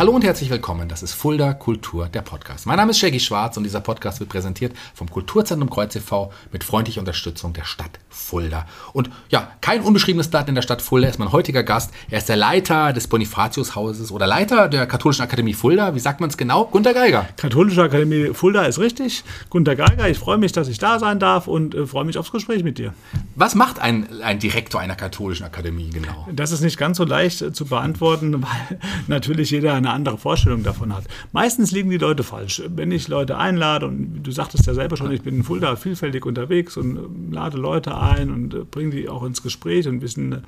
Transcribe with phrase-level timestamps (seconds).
[0.00, 0.88] Hallo und herzlich willkommen.
[0.88, 2.64] Das ist Fulda Kultur, der Podcast.
[2.64, 6.32] Mein Name ist Shaggy Schwarz und dieser Podcast wird präsentiert vom Kulturzentrum Kreuz e.V.
[6.52, 8.64] mit freundlicher Unterstützung der Stadt Fulda.
[8.94, 11.92] Und ja, kein unbeschriebenes Blatt in der Stadt Fulda ist mein heutiger Gast.
[12.08, 15.94] Er ist der Leiter des Bonifatiushauses oder Leiter der Katholischen Akademie Fulda.
[15.94, 16.64] Wie sagt man es genau?
[16.64, 17.28] Gunter Geiger.
[17.36, 19.22] Katholische Akademie Fulda ist richtig.
[19.50, 22.32] Gunter Geiger, ich freue mich, dass ich da sein darf und äh, freue mich aufs
[22.32, 22.94] Gespräch mit dir.
[23.34, 26.26] Was macht ein, ein Direktor einer katholischen Akademie genau?
[26.32, 30.62] Das ist nicht ganz so leicht äh, zu beantworten, weil natürlich jeder eine andere Vorstellung
[30.62, 31.04] davon hat.
[31.32, 32.62] Meistens liegen die Leute falsch.
[32.68, 36.26] Wenn ich Leute einlade, und du sagtest ja selber schon, ich bin in Fulda vielfältig
[36.26, 40.08] unterwegs und äh, lade Leute ein und äh, bringe die auch ins Gespräch und wir
[40.08, 40.42] sind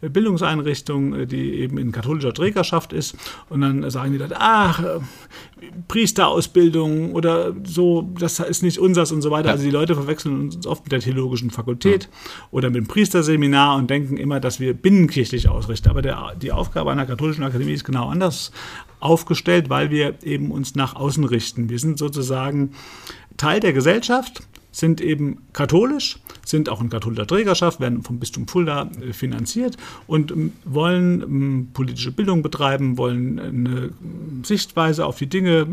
[0.00, 3.16] eine Bildungseinrichtung, äh, die eben in katholischer Trägerschaft ist.
[3.48, 5.00] Und dann sagen die Leute, ach, äh,
[5.88, 9.50] Priesterausbildung oder so, das ist nicht unseres und so weiter.
[9.50, 12.10] Also die Leute verwechseln uns oft mit der theologischen Fakultät ja.
[12.50, 15.88] oder mit dem Priesterseminar und denken immer, dass wir binnenkirchlich ausrichten.
[15.88, 18.52] Aber der, die Aufgabe einer katholischen Akademie ist genau anders
[19.00, 21.68] aufgestellt, weil wir eben uns nach außen richten.
[21.68, 22.72] Wir sind sozusagen
[23.36, 28.90] Teil der Gesellschaft, sind eben katholisch, sind auch in katholischer Trägerschaft, werden vom Bistum Fulda
[29.00, 33.90] äh, finanziert und ähm, wollen ähm, politische Bildung betreiben, wollen eine
[34.44, 35.66] Sichtweise auf die Dinge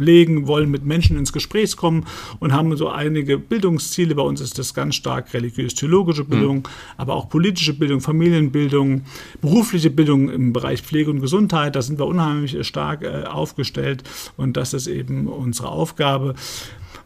[0.00, 2.06] legen, wollen mit Menschen ins Gespräch kommen
[2.38, 4.14] und haben so einige Bildungsziele.
[4.14, 6.62] Bei uns ist das ganz stark religiös-theologische Bildung, mhm.
[6.96, 9.02] aber auch politische Bildung, Familienbildung,
[9.40, 11.76] berufliche Bildung im Bereich Pflege und Gesundheit.
[11.76, 14.02] Da sind wir unheimlich stark äh, aufgestellt
[14.36, 16.34] und das ist eben unsere Aufgabe.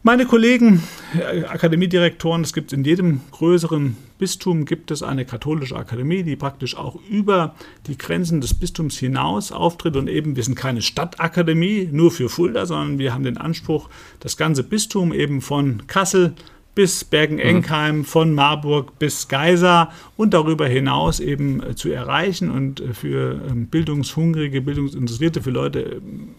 [0.07, 0.83] Meine Kollegen,
[1.19, 6.77] äh, Akademiedirektoren, es gibt in jedem größeren Bistum gibt es eine katholische Akademie, die praktisch
[6.77, 7.55] auch über
[7.87, 9.97] die Grenzen des Bistums hinaus auftritt.
[9.97, 13.89] Und eben, wir sind keine Stadtakademie nur für Fulda, sondern wir haben den Anspruch,
[14.21, 16.35] das ganze Bistum eben von Kassel
[16.75, 18.05] bis Bergen-Enkheim, mhm.
[18.05, 23.67] von Marburg bis Geisa und darüber hinaus eben äh, zu erreichen und äh, für ähm,
[23.67, 26.35] bildungshungrige, bildungsinteressierte, für Leute, ähm,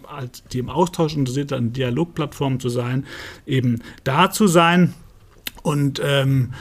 [0.51, 3.05] die im Austausch interessiert sind, eine Dialogplattform zu sein,
[3.45, 4.93] eben da zu sein.
[5.63, 6.53] Und ähm,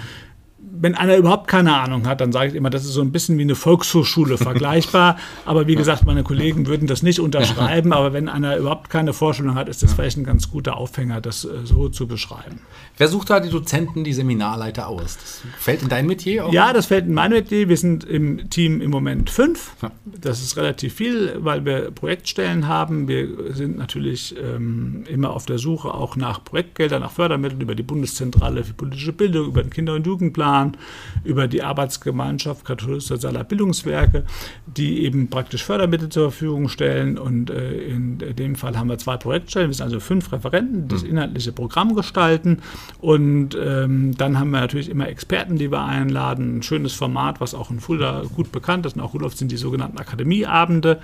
[0.80, 3.38] wenn einer überhaupt keine Ahnung hat, dann sage ich immer, das ist so ein bisschen
[3.38, 5.16] wie eine Volkshochschule vergleichbar.
[5.44, 7.92] aber wie gesagt, meine Kollegen würden das nicht unterschreiben.
[7.92, 11.44] Aber wenn einer überhaupt keine Vorstellung hat, ist das vielleicht ein ganz guter Aufhänger, das
[11.44, 12.60] äh, so zu beschreiben.
[12.96, 15.16] Wer sucht da die Dozenten, die Seminarleiter aus?
[15.16, 16.46] Das fällt in dein Metier?
[16.46, 16.52] Auch?
[16.52, 17.68] Ja, das fällt in mein Metier.
[17.68, 19.72] Wir sind im Team im Moment fünf.
[20.04, 23.08] Das ist relativ viel, weil wir Projektstellen haben.
[23.08, 27.82] Wir sind natürlich ähm, immer auf der Suche auch nach Projektgeldern, nach Fördermitteln über die
[27.82, 30.76] Bundeszentrale für politische Bildung, über den Kinder- und Jugendplan Jahren
[31.24, 34.24] über die Arbeitsgemeinschaft katholischer sozialer Bildungswerke,
[34.66, 37.16] die eben praktisch Fördermittel zur Verfügung stellen.
[37.18, 40.94] Und äh, in dem Fall haben wir zwei Projektstellen, wir sind also fünf Referenten, die
[40.94, 41.10] das mhm.
[41.10, 42.58] inhaltliche Programm gestalten.
[43.00, 46.58] Und ähm, dann haben wir natürlich immer Experten, die wir einladen.
[46.58, 48.96] Ein schönes Format, was auch in Fulda gut bekannt ist.
[48.96, 51.00] Und auch Rudolf sind die sogenannten Akademieabende,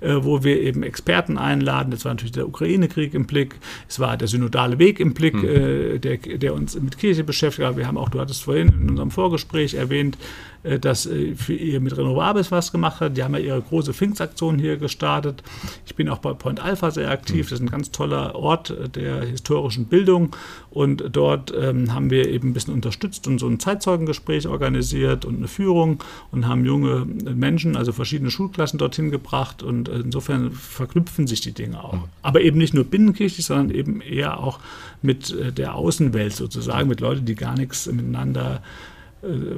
[0.00, 1.90] äh, wo wir eben Experten einladen.
[1.90, 3.56] Das war natürlich der Ukraine-Krieg im Blick,
[3.88, 5.44] es war der synodale Weg im Blick, mhm.
[5.44, 7.66] äh, der, der uns mit Kirche beschäftigt.
[7.66, 10.18] Aber wir haben auch, du hattest vorhin in unserem Vorgespräch erwähnt,
[10.64, 13.16] äh, dass äh, für ihr mit Renovables was gemacht hat.
[13.16, 15.42] Die haben ja ihre große Pfingstaktion hier gestartet.
[15.86, 17.48] Ich bin auch bei Point Alpha sehr aktiv.
[17.48, 20.34] Das ist ein ganz toller Ort äh, der historischen Bildung.
[20.70, 25.36] Und dort ähm, haben wir eben ein bisschen unterstützt und so ein Zeitzeugengespräch organisiert und
[25.36, 26.02] eine Führung
[26.32, 29.62] und haben junge Menschen, also verschiedene Schulklassen dorthin gebracht.
[29.62, 31.98] Und insofern verknüpfen sich die Dinge auch.
[32.22, 34.60] Aber eben nicht nur binnenkirchlich, sondern eben eher auch
[35.02, 38.97] mit der Außenwelt sozusagen, mit Leuten, die gar nichts miteinander äh,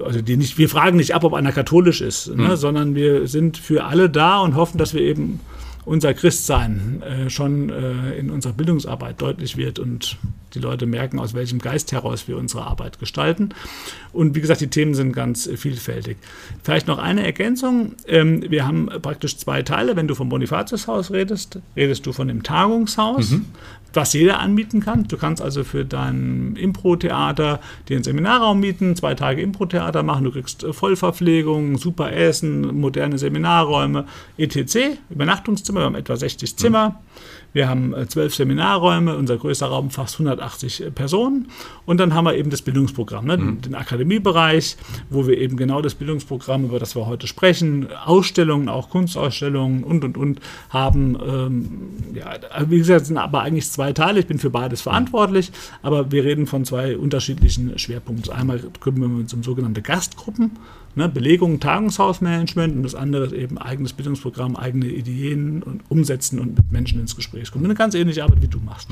[0.05, 2.57] also die nicht, wir fragen nicht ab, ob einer katholisch ist, ne, mhm.
[2.57, 5.41] sondern wir sind für alle da und hoffen, dass wir eben
[5.85, 10.19] unser Christsein äh, schon äh, in unserer Bildungsarbeit deutlich wird und
[10.55, 13.51] die Leute merken, aus welchem Geist heraus wir unsere Arbeit gestalten.
[14.13, 16.19] Und wie gesagt, die Themen sind ganz vielfältig.
[16.63, 17.95] Vielleicht noch eine Ergänzung.
[18.07, 19.97] Ähm, wir haben praktisch zwei Teile.
[19.97, 23.31] Wenn du vom Bonifatiushaus redest, redest du von dem Tagungshaus.
[23.31, 23.47] Mhm
[23.93, 25.05] was jeder anbieten kann.
[25.05, 30.65] Du kannst also für dein Impro-Theater einen Seminarraum mieten, zwei Tage Impro-Theater machen, du kriegst
[30.65, 34.07] äh, Vollverpflegung, super Essen, moderne Seminarräume,
[34.39, 37.01] etc., Übernachtungszimmer, wir haben etwa 60 Zimmer.
[37.53, 41.49] Wir haben äh, zwölf Seminarräume, unser größter Raum fast 180 äh, Personen.
[41.85, 43.37] Und dann haben wir eben das Bildungsprogramm, ne?
[43.37, 43.61] mhm.
[43.61, 44.77] den Akademiebereich,
[45.09, 50.05] wo wir eben genau das Bildungsprogramm, über das wir heute sprechen, Ausstellungen, auch Kunstausstellungen und,
[50.05, 51.19] und, und haben.
[51.21, 52.39] Ähm, ja,
[52.69, 54.21] wie gesagt, sind aber eigentlich zwei zwei Teile.
[54.21, 58.31] Ich bin für beides verantwortlich, aber wir reden von zwei unterschiedlichen Schwerpunkten.
[58.31, 60.51] Einmal kümmern wir uns um sogenannte Gastgruppen,
[60.95, 66.57] ne, Belegung, Tagungshausmanagement und das andere ist eben eigenes Bildungsprogramm, eigene Ideen und umsetzen und
[66.57, 67.65] mit Menschen ins Gespräch kommen.
[67.65, 68.89] Eine ganz ähnliche Arbeit, wie du machst.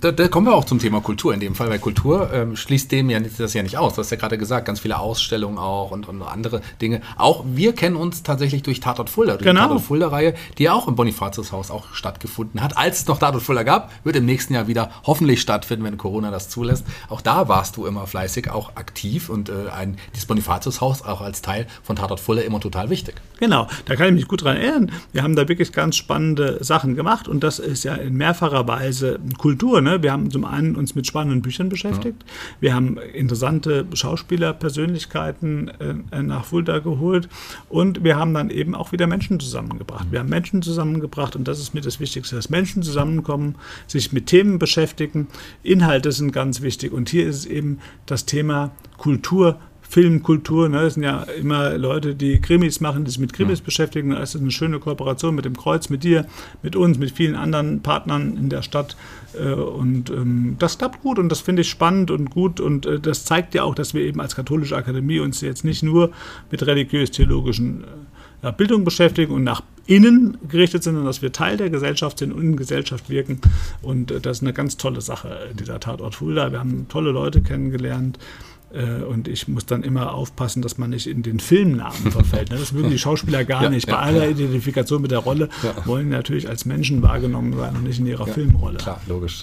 [0.00, 2.90] Da, da kommen wir auch zum Thema Kultur in dem Fall, weil Kultur ähm, schließt
[2.92, 3.94] dem ja das ja nicht aus.
[3.94, 7.00] Du hast ja gerade gesagt, ganz viele Ausstellungen auch und, und andere Dinge.
[7.16, 9.60] Auch wir kennen uns tatsächlich durch Tatort Fulda, durch Genau.
[9.60, 12.76] die Tatort Fulda-Reihe, die ja auch im Bonifatiushaus auch stattgefunden hat.
[12.76, 16.30] Als es noch Tatort Fulda gab, wird im nächsten Jahr wieder hoffentlich stattfinden, wenn Corona
[16.30, 16.84] das zulässt.
[17.08, 21.42] Auch da warst du immer fleißig, auch aktiv und äh, ein, dieses Bonifatiushaus auch als
[21.42, 23.14] Teil von Tatort Fulda immer total wichtig.
[23.38, 24.90] Genau, da kann ich mich gut dran erinnern.
[25.12, 29.20] Wir haben da wirklich ganz spannende Sachen gemacht und das ist ja in mehrfacher Weise
[29.38, 29.80] Kultur.
[29.80, 30.02] Ne?
[30.02, 32.24] Wir haben zum einen uns mit spannenden Büchern beschäftigt.
[32.60, 35.70] Wir haben interessante Schauspielerpersönlichkeiten
[36.10, 37.28] äh, nach Fulda geholt
[37.68, 40.08] und wir haben dann eben auch wieder Menschen zusammengebracht.
[40.10, 43.54] Wir haben Menschen zusammengebracht und das ist mir das Wichtigste, dass Menschen zusammenkommen,
[43.86, 45.28] sich mit Themen beschäftigen.
[45.62, 49.58] Inhalte sind ganz wichtig und hier ist es eben das Thema Kultur.
[49.88, 50.82] Filmkultur, ne?
[50.82, 54.10] das sind ja immer Leute, die Krimis machen, die sich mit Krimis beschäftigen.
[54.10, 56.26] Da ist eine schöne Kooperation mit dem Kreuz, mit dir,
[56.62, 58.96] mit uns, mit vielen anderen Partnern in der Stadt.
[59.34, 62.60] Äh, Und ähm, das klappt gut und das finde ich spannend und gut.
[62.60, 65.82] Und äh, das zeigt ja auch, dass wir eben als katholische Akademie uns jetzt nicht
[65.82, 66.10] nur
[66.50, 67.84] mit religiös-theologischen
[68.42, 72.32] äh, Bildung beschäftigen und nach innen gerichtet sind, sondern dass wir Teil der Gesellschaft sind
[72.32, 73.40] und in Gesellschaft wirken.
[73.80, 76.52] Und das ist eine ganz tolle Sache, dieser Tatort Fulda.
[76.52, 78.18] Wir haben tolle Leute kennengelernt.
[78.72, 82.50] Äh, Und ich muss dann immer aufpassen, dass man nicht in den Filmnamen verfällt.
[82.50, 82.58] ne?
[82.58, 83.86] Das mögen die Schauspieler gar Ja, nicht.
[83.86, 84.30] Bei ja, aller ja.
[84.30, 85.48] Identifikation mit der Rolle
[85.84, 88.78] wollen die natürlich als Menschen wahrgenommen sein und nicht in ihrer Filmrolle.
[88.78, 89.42] Klar, logisch,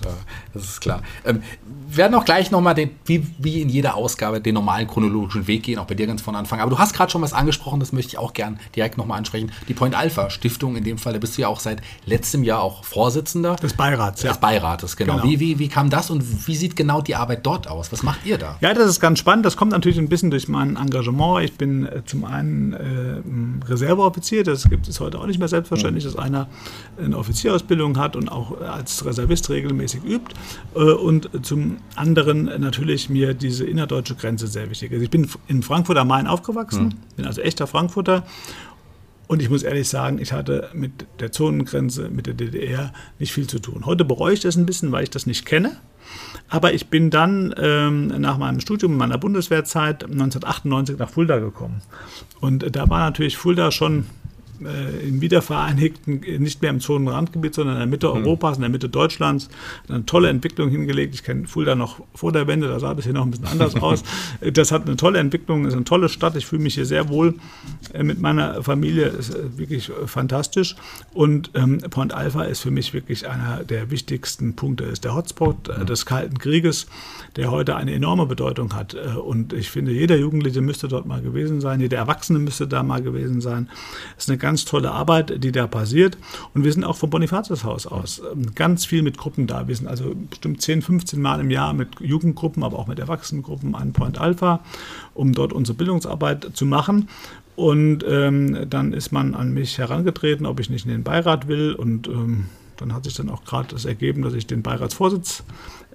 [0.53, 1.01] das ist klar.
[1.25, 1.41] Ähm,
[1.87, 2.75] wir werden auch gleich nochmal,
[3.05, 6.35] wie, wie in jeder Ausgabe, den normalen chronologischen Weg gehen, auch bei dir ganz von
[6.35, 6.59] Anfang.
[6.59, 9.51] Aber du hast gerade schon was angesprochen, das möchte ich auch gern direkt nochmal ansprechen.
[9.67, 12.61] Die Point Alpha Stiftung in dem Fall, da bist du ja auch seit letztem Jahr
[12.61, 14.29] auch Vorsitzender Des Beirats, ja.
[14.31, 15.13] des Beirates, genau.
[15.17, 15.23] Genau.
[15.25, 17.91] Wie, wie, wie kam das und wie sieht genau die Arbeit dort aus?
[17.91, 18.57] Was macht ihr da?
[18.61, 19.45] Ja, das ist ganz spannend.
[19.45, 21.43] Das kommt natürlich ein bisschen durch mein Engagement.
[21.43, 26.03] Ich bin äh, zum einen äh, Reserveoffizier, das gibt es heute auch nicht mehr selbstverständlich,
[26.03, 26.47] dass einer
[26.97, 30.33] eine Offizierausbildung hat und auch als Reservist regelmäßig übt.
[30.75, 35.01] Äh, und zum anderen natürlich mir diese innerdeutsche Grenze sehr wichtig ist.
[35.01, 38.23] Ich bin in Frankfurt am Main aufgewachsen, bin also echter Frankfurter.
[39.27, 43.47] Und ich muss ehrlich sagen, ich hatte mit der Zonengrenze, mit der DDR nicht viel
[43.47, 43.85] zu tun.
[43.85, 45.77] Heute bereue ich das ein bisschen, weil ich das nicht kenne.
[46.49, 51.81] Aber ich bin dann ähm, nach meinem Studium in meiner Bundeswehrzeit 1998 nach Fulda gekommen.
[52.39, 54.05] Und da war natürlich Fulda schon
[54.63, 58.89] äh, im Wiedervereinigten, nicht mehr im Zonenrandgebiet, sondern in der Mitte Europas, in der Mitte
[58.89, 59.49] Deutschlands.
[59.83, 61.15] Hat Eine tolle Entwicklung hingelegt.
[61.15, 63.75] Ich kenne Fulda noch vor der Wende, da sah das hier noch ein bisschen anders
[63.81, 64.03] aus.
[64.53, 66.35] Das hat eine tolle Entwicklung, ist eine tolle Stadt.
[66.35, 67.35] Ich fühle mich hier sehr wohl
[67.93, 70.75] äh, mit meiner Familie, ist äh, wirklich äh, fantastisch.
[71.13, 75.69] Und ähm, Point Alpha ist für mich wirklich einer der wichtigsten Punkte, ist der Hotspot
[75.69, 76.87] äh, des Kalten Krieges,
[77.35, 78.93] der heute eine enorme Bedeutung hat.
[78.93, 82.83] Äh, Und ich finde, jeder Jugendliche müsste dort mal gewesen sein, jeder Erwachsene müsste da
[82.83, 83.69] mal gewesen sein.
[84.17, 86.19] Es ist eine ganz tolle Arbeit, die da passiert.
[86.53, 89.67] Und wir sind auch vom Bonifatiushaus aus ähm, ganz viel mit Gruppen da.
[89.67, 93.73] Wir sind also bestimmt 10, 15 Mal im Jahr mit Jugendgruppen, aber auch mit Erwachsenengruppen
[93.73, 94.59] an Point Alpha,
[95.15, 97.09] um dort unsere Bildungsarbeit zu machen.
[97.55, 101.73] Und ähm, dann ist man an mich herangetreten, ob ich nicht in den Beirat will.
[101.73, 102.45] Und ähm,
[102.77, 105.43] dann hat sich dann auch gerade das ergeben, dass ich den Beiratsvorsitz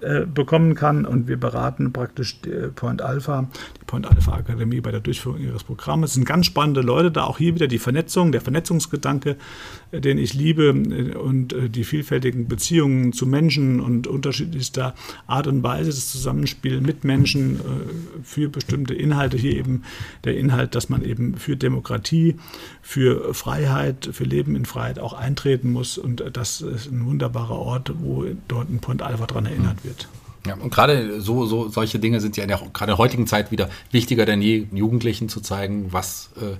[0.01, 1.05] äh, bekommen kann.
[1.05, 3.47] Und wir beraten praktisch die Point Alpha,
[3.79, 6.11] die Point Alpha Akademie bei der Durchführung ihres Programmes.
[6.11, 7.23] Es sind ganz spannende Leute da.
[7.25, 9.35] Auch hier wieder die Vernetzung, der Vernetzungsgedanke, äh,
[9.91, 14.95] den ich liebe äh, und äh, die vielfältigen Beziehungen zu Menschen und unterschiedlichster
[15.27, 17.61] Art und Weise, das Zusammenspiel mit Menschen äh,
[18.23, 19.37] für bestimmte Inhalte.
[19.37, 19.83] Hier eben
[20.23, 22.35] der Inhalt, dass man eben für Demokratie,
[22.81, 25.97] für Freiheit, für Leben in Freiheit auch eintreten muss.
[25.97, 30.07] Und das ist ein wunderbarer Ort, wo dort ein Point Alpha daran erinnert wird.
[30.45, 33.27] Ja, und gerade so, so solche Dinge sind ja in der, gerade in der heutigen
[33.27, 36.55] Zeit wieder wichtiger denn je, Jugendlichen zu zeigen, was äh,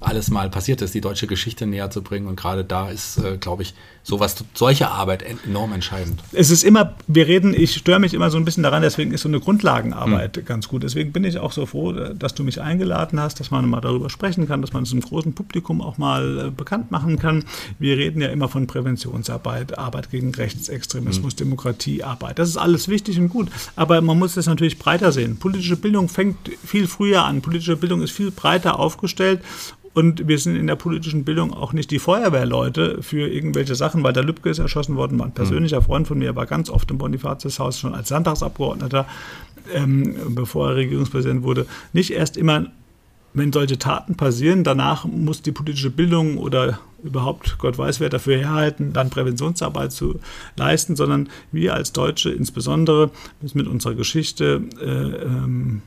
[0.00, 2.26] alles mal passiert ist, die deutsche Geschichte näher zu bringen.
[2.26, 6.22] Und gerade da ist, äh, glaube ich, sowas, solche Arbeit enorm entscheidend.
[6.32, 9.22] Es ist immer, wir reden, ich störe mich immer so ein bisschen daran, deswegen ist
[9.22, 10.84] so eine Grundlagenarbeit ganz gut.
[10.84, 14.08] Deswegen bin ich auch so froh, dass du mich eingeladen hast, dass man mal darüber
[14.08, 17.44] sprechen kann, dass man es im großen Publikum auch mal äh, bekannt machen kann.
[17.78, 22.38] Wir reden ja immer von Präventionsarbeit, Arbeit gegen Rechtsextremismus, Demokratiearbeit.
[22.38, 23.48] Das ist alles wichtig und gut.
[23.74, 25.36] Aber man muss das natürlich breiter sehen.
[25.36, 27.42] Politische Bildung fängt viel früher an.
[27.42, 29.40] Politische Bildung ist viel breiter aufgestellt.
[29.96, 34.12] Und wir sind in der politischen Bildung auch nicht die Feuerwehrleute für irgendwelche Sachen, weil
[34.12, 36.98] der Lübcke ist erschossen worden, war ein persönlicher Freund von mir, war ganz oft im
[36.98, 39.06] Bonifatiushaus schon als Landtagsabgeordneter,
[39.72, 41.64] ähm, bevor er Regierungspräsident wurde.
[41.94, 42.66] Nicht erst immer
[43.32, 48.36] wenn solche Taten passieren, danach muss die politische Bildung oder überhaupt Gott weiß wer dafür
[48.36, 50.20] herhalten, dann Präventionsarbeit zu
[50.56, 53.10] leisten, sondern wir als Deutsche insbesondere
[53.40, 55.80] müssen mit unserer Geschichte äh, ähm,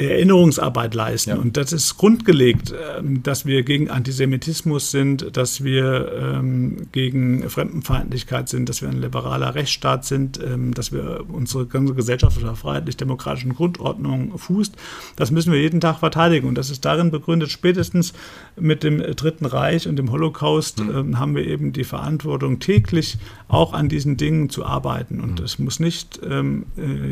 [0.00, 1.30] Erinnerungsarbeit leisten.
[1.30, 1.36] Ja.
[1.36, 8.48] Und das ist grundgelegt, ähm, dass wir gegen Antisemitismus sind, dass wir ähm, gegen Fremdenfeindlichkeit
[8.48, 13.54] sind, dass wir ein liberaler Rechtsstaat sind, ähm, dass wir unsere ganze Gesellschaft einer freiheitlich-demokratischen
[13.54, 14.74] Grundordnung fußt.
[15.16, 16.48] Das müssen wir jeden Tag verteidigen.
[16.48, 18.14] Und das ist darin begründet, spätestens
[18.58, 21.18] mit dem Dritten Reich und dem Holocaust mhm.
[21.18, 25.20] haben wir eben die Verantwortung, täglich auch an diesen Dingen zu arbeiten.
[25.20, 25.44] Und mhm.
[25.44, 26.42] es muss nicht äh,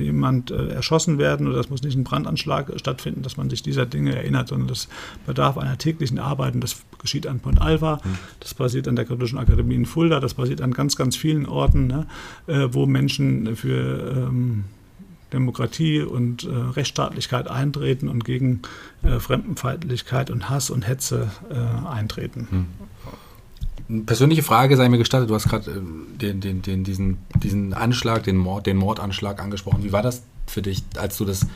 [0.02, 3.86] jemand äh, erschossen werden oder es muss nicht ein Brandanschlag stattfinden, dass man sich dieser
[3.86, 4.88] Dinge erinnert, sondern das
[5.26, 8.18] bedarf einer täglichen Arbeit und das geschieht an Pont Alva, mhm.
[8.40, 11.86] das passiert an der Kritischen Akademie in Fulda, das passiert an ganz, ganz vielen Orten,
[11.86, 12.06] ne,
[12.46, 14.64] äh, wo Menschen für ähm,
[15.32, 18.62] Demokratie und äh, Rechtsstaatlichkeit eintreten und gegen
[19.02, 22.48] äh, Fremdenfeindlichkeit und Hass und Hetze äh, eintreten.
[22.50, 22.66] Hm.
[24.04, 28.22] Persönliche Frage sei mir gestattet, du hast gerade äh, den, den, den, diesen, diesen Anschlag,
[28.22, 29.84] den, Mord, den Mordanschlag angesprochen.
[29.84, 31.46] Wie war das für dich, als du das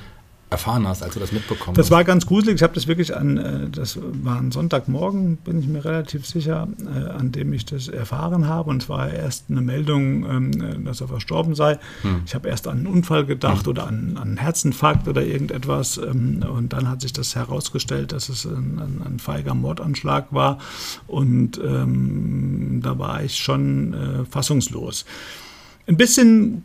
[0.52, 1.90] erfahren hast, als du das mitbekommen das hast?
[1.90, 2.56] Das war ganz gruselig.
[2.56, 6.68] Ich habe das wirklich an, äh, das war ein Sonntagmorgen, bin ich mir relativ sicher,
[6.80, 8.70] äh, an dem ich das erfahren habe.
[8.70, 11.78] Und es war erst eine Meldung, ähm, dass er verstorben sei.
[12.02, 12.22] Hm.
[12.26, 13.70] Ich habe erst an einen Unfall gedacht hm.
[13.70, 15.98] oder an, an einen Herzinfarkt oder irgendetwas.
[15.98, 20.58] Ähm, und dann hat sich das herausgestellt, dass es ein, ein, ein feiger Mordanschlag war.
[21.06, 25.04] Und ähm, da war ich schon äh, fassungslos.
[25.86, 26.64] Ein bisschen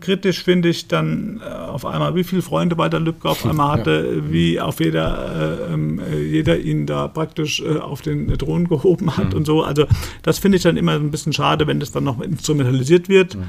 [0.00, 4.14] kritisch finde ich dann äh, auf einmal, wie viele Freunde Walter Lübcke auf einmal hatte,
[4.16, 4.32] ja.
[4.32, 9.16] wie auf jeder, äh, ähm, äh, jeder ihn da praktisch äh, auf den Thron gehoben
[9.18, 9.38] hat mhm.
[9.38, 9.62] und so.
[9.62, 9.86] Also
[10.22, 13.34] das finde ich dann immer ein bisschen schade, wenn das dann noch instrumentalisiert wird.
[13.34, 13.44] Mhm.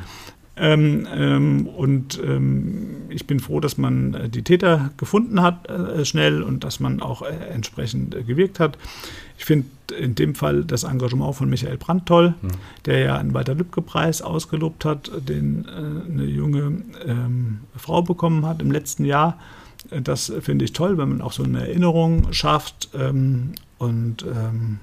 [0.55, 6.05] Ähm, ähm, und ähm, ich bin froh, dass man äh, die Täter gefunden hat äh,
[6.05, 8.77] schnell und dass man auch äh, entsprechend äh, gewirkt hat.
[9.39, 9.67] Ich finde
[9.99, 12.49] in dem Fall das Engagement von Michael Brandt toll, mhm.
[12.85, 18.71] der ja einen Walter-Lübcke-Preis ausgelobt hat, den äh, eine junge ähm, Frau bekommen hat im
[18.71, 19.39] letzten Jahr.
[19.89, 22.89] Äh, das finde ich toll, wenn man auch so eine Erinnerung schafft.
[22.93, 24.77] Ähm, und ähm,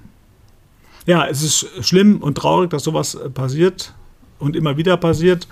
[1.05, 3.93] ja, es ist schlimm und traurig, dass sowas passiert
[4.41, 5.47] und immer wieder passiert.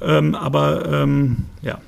[0.00, 1.78] Ähm, aber ähm, ja.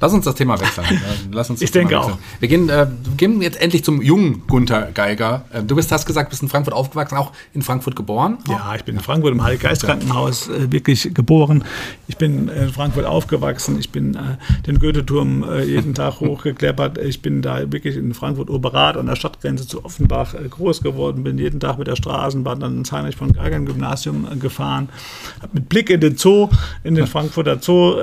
[0.00, 0.86] Lass uns das Thema wechseln.
[1.32, 2.14] Lass uns ich denke wechseln.
[2.14, 2.18] auch.
[2.40, 5.44] Wir gehen, äh, gehen jetzt endlich zum jungen Gunther Geiger.
[5.52, 8.38] Äh, du bist, hast gesagt, bist in Frankfurt aufgewachsen, auch in Frankfurt geboren?
[8.48, 11.64] Ja, ich bin in Frankfurt im Heilig-Geist-Krankenhaus äh, wirklich geboren.
[12.08, 13.78] Ich bin in Frankfurt aufgewachsen.
[13.78, 16.98] Ich bin äh, den Goethe-Turm äh, jeden Tag hochgekleppert.
[16.98, 21.24] Ich bin da wirklich in Frankfurt-Oberrat an der Stadtgrenze zu Offenbach äh, groß geworden.
[21.24, 24.88] Bin jeden Tag mit der Straßenbahn dann ins Heinrich von Geigern-Gymnasium gefahren.
[25.42, 26.48] Hab mit Blick in den Zoo,
[26.84, 28.00] in den Frankfurter Zoo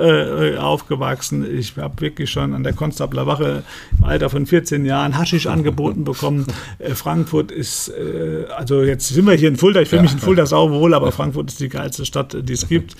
[0.58, 1.37] aufgewachsen.
[1.44, 3.62] Ich habe wirklich schon an der Konstabler Wache
[3.98, 6.46] im Alter von 14 Jahren Haschisch angeboten bekommen.
[6.78, 10.02] Äh, Frankfurt ist, äh, also jetzt sind wir hier in Fulda, ich fühle ja.
[10.04, 12.94] mich in Fulda sauwohl, aber Frankfurt ist die geilste Stadt, die es gibt.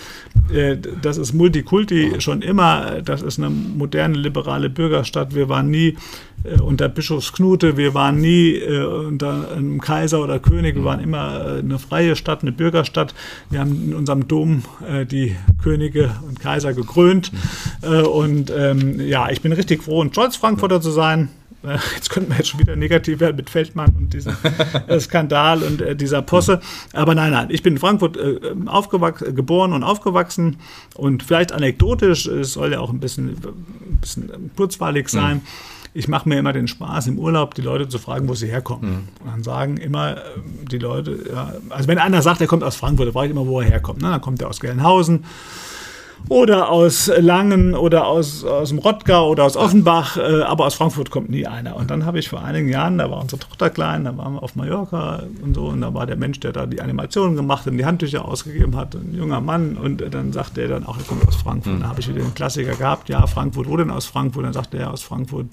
[0.52, 5.34] Äh, das ist Multikulti schon immer, das ist eine moderne, liberale Bürgerstadt.
[5.34, 5.96] Wir waren nie
[6.62, 11.58] unter Bischofsknute, wir waren nie äh, unter einem Kaiser oder König, wir waren immer äh,
[11.58, 13.14] eine freie Stadt, eine Bürgerstadt.
[13.50, 17.32] Wir haben in unserem Dom äh, die Könige und Kaiser gekrönt.
[17.82, 21.28] Äh, und ähm, ja, ich bin richtig froh und stolz, Frankfurter zu sein.
[21.64, 24.36] Äh, jetzt könnten wir jetzt schon wieder negativ werden mit Feldmann und diesem
[25.00, 26.60] Skandal und dieser Posse.
[26.92, 28.16] Aber nein, nein, ich bin in Frankfurt
[28.66, 30.56] aufgewachsen, geboren und aufgewachsen.
[30.94, 35.38] Und vielleicht anekdotisch, es soll ja auch ein bisschen, ein bisschen kurzweilig sein.
[35.38, 38.46] Mhm ich mache mir immer den Spaß, im Urlaub die Leute zu fragen, wo sie
[38.46, 38.90] herkommen.
[38.90, 39.08] Mhm.
[39.20, 40.20] Und dann sagen immer äh,
[40.70, 43.46] die Leute, ja, also wenn einer sagt, er kommt aus Frankfurt, dann frage ich immer,
[43.46, 44.00] wo er herkommt.
[44.00, 44.08] Ne?
[44.08, 45.24] Dann kommt er aus Gelnhausen
[46.28, 51.10] oder aus Langen oder aus, aus dem Rottgau oder aus Offenbach, äh, aber aus Frankfurt
[51.10, 51.76] kommt nie einer.
[51.76, 54.42] Und dann habe ich vor einigen Jahren, da war unsere Tochter klein, da waren wir
[54.42, 57.78] auf Mallorca und so, und da war der Mensch, der da die Animationen gemacht und
[57.78, 61.26] die Handtücher ausgegeben hat, ein junger Mann, und dann sagte er dann auch, er kommt
[61.26, 61.74] aus Frankfurt.
[61.74, 61.80] Mhm.
[61.80, 64.44] Da habe ich wieder den Klassiker gehabt, ja, Frankfurt, wo denn aus Frankfurt?
[64.44, 65.46] Dann sagte er aus Frankfurt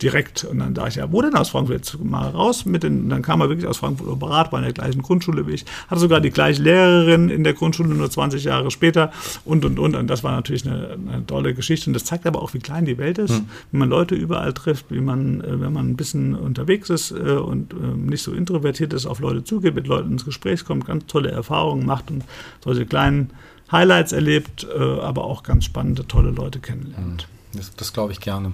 [0.00, 0.44] direkt.
[0.44, 1.76] Und dann dachte ich, ja, wo denn aus Frankfurt?
[1.76, 4.64] Jetzt mal raus mit den, und dann kam er wirklich aus Frankfurt Operat, war in
[4.64, 8.44] der gleichen Grundschule wie ich, hatte sogar die gleiche Lehrerin in der Grundschule, nur 20
[8.44, 9.12] Jahre später
[9.44, 10.03] und, und, und.
[10.04, 11.88] Und das war natürlich eine, eine tolle Geschichte.
[11.88, 13.46] Und das zeigt aber auch, wie klein die Welt ist, mhm.
[13.72, 17.14] wie man Leute überall trifft, wie man, äh, wenn man ein bisschen unterwegs ist äh,
[17.14, 21.06] und äh, nicht so introvertiert ist, auf Leute zugeht, mit Leuten ins Gespräch kommt, ganz
[21.06, 22.22] tolle Erfahrungen macht und
[22.62, 23.30] solche kleinen
[23.72, 27.26] Highlights erlebt, aber auch ganz spannende, tolle Leute kennenlernt.
[27.52, 27.58] Mhm.
[27.58, 28.52] Das, das glaube ich gerne.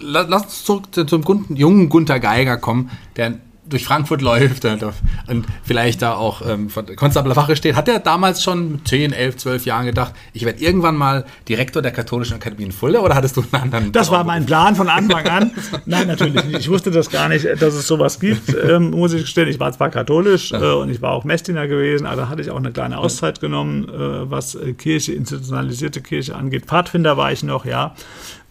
[0.00, 3.38] Lass uns zurück zum jungen Gunther Geiger kommen, der
[3.70, 8.42] durch Frankfurt läuft und vielleicht da auch ähm, von Konstabler Wache steht, hat er damals
[8.42, 12.64] schon mit 10, 11, 12 Jahren gedacht, ich werde irgendwann mal Direktor der Katholischen Akademie
[12.64, 13.92] in Fulda oder hattest du einen anderen?
[13.92, 15.52] Das war mein Plan von Anfang an.
[15.86, 16.60] Nein, natürlich nicht.
[16.60, 19.48] Ich wusste das gar nicht, dass es sowas gibt, ähm, muss ich gestehen.
[19.48, 22.50] Ich war zwar katholisch äh, und ich war auch Messdiener gewesen, aber da hatte ich
[22.50, 26.66] auch eine kleine Auszeit genommen, äh, was äh, Kirche, institutionalisierte Kirche angeht.
[26.66, 27.94] Pfadfinder war ich noch, ja.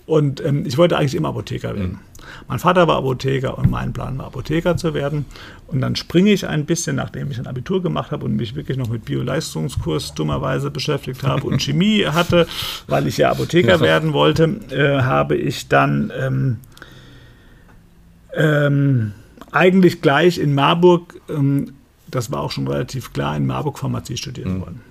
[0.06, 1.92] Und ähm, ich wollte eigentlich immer Apotheker werden.
[1.92, 2.09] Mhm.
[2.50, 5.26] Mein Vater war Apotheker und mein Plan war, Apotheker zu werden.
[5.68, 8.76] Und dann springe ich ein bisschen, nachdem ich ein Abitur gemacht habe und mich wirklich
[8.76, 12.48] noch mit Bioleistungskurs dummerweise beschäftigt habe und Chemie hatte,
[12.88, 16.58] weil ich ja Apotheker werden wollte, äh, habe ich dann ähm,
[18.34, 19.12] ähm,
[19.52, 21.74] eigentlich gleich in Marburg, ähm,
[22.08, 24.62] das war auch schon relativ klar, in Marburg Pharmazie studieren mhm.
[24.62, 24.82] wollen.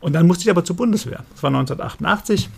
[0.00, 1.24] Und dann musste ich aber zur Bundeswehr.
[1.34, 2.48] Das war 1988.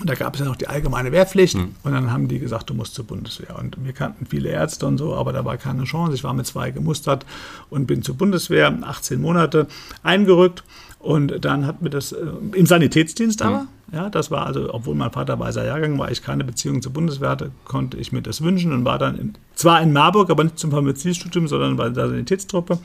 [0.00, 1.56] Und da gab es ja noch die allgemeine Wehrpflicht.
[1.56, 1.74] Mhm.
[1.82, 3.58] Und dann haben die gesagt, du musst zur Bundeswehr.
[3.58, 6.14] Und wir kannten viele Ärzte und so, aber da war keine Chance.
[6.14, 7.26] Ich war mit zwei gemustert
[7.68, 9.66] und bin zur Bundeswehr, 18 Monate
[10.02, 10.64] eingerückt.
[10.98, 13.94] Und dann hat mir das äh, im Sanitätsdienst aber, mhm.
[13.94, 17.30] ja, das war also, obwohl mein Vater weißer Jahrgang war, ich keine Beziehung zur Bundeswehr
[17.30, 20.58] hatte, konnte ich mir das wünschen und war dann in, zwar in Marburg, aber nicht
[20.58, 22.78] zum Pharmaziestudium, sondern bei der Sanitätstruppe.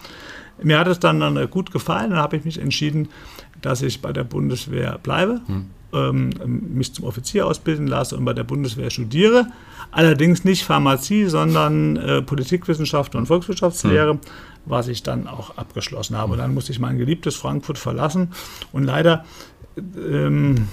[0.63, 3.09] Mir hat es dann, dann äh, gut gefallen, dann habe ich mich entschieden,
[3.61, 5.41] dass ich bei der Bundeswehr bleibe.
[5.47, 6.29] Mhm ähm,
[6.73, 9.47] mich zum Offizier ausbilden lasse und bei der Bundeswehr studiere.
[9.91, 14.19] Allerdings nicht Pharmazie, sondern äh, Politikwissenschaft und Volkswirtschaftslehre, hm.
[14.65, 16.33] was ich dann auch abgeschlossen habe.
[16.33, 18.31] Und dann musste ich mein geliebtes Frankfurt verlassen
[18.71, 19.25] und leider.
[19.77, 20.67] Ähm,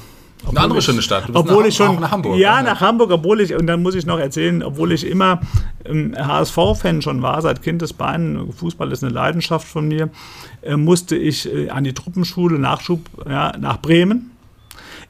[0.49, 1.25] eine andere ich, schöne Stadt.
[1.33, 2.37] obwohl nach, ich schon nach Hamburg.
[2.37, 5.41] Ja, nach Hamburg, obwohl ich und dann muss ich noch erzählen, obwohl ich immer
[5.85, 8.53] ähm, HSV-Fan schon war seit Kindesbeinen.
[8.53, 10.11] Fußball ist eine Leidenschaft von mir.
[10.63, 14.33] Äh, musste ich äh, an die Truppenschule Nachschub ja, nach Bremen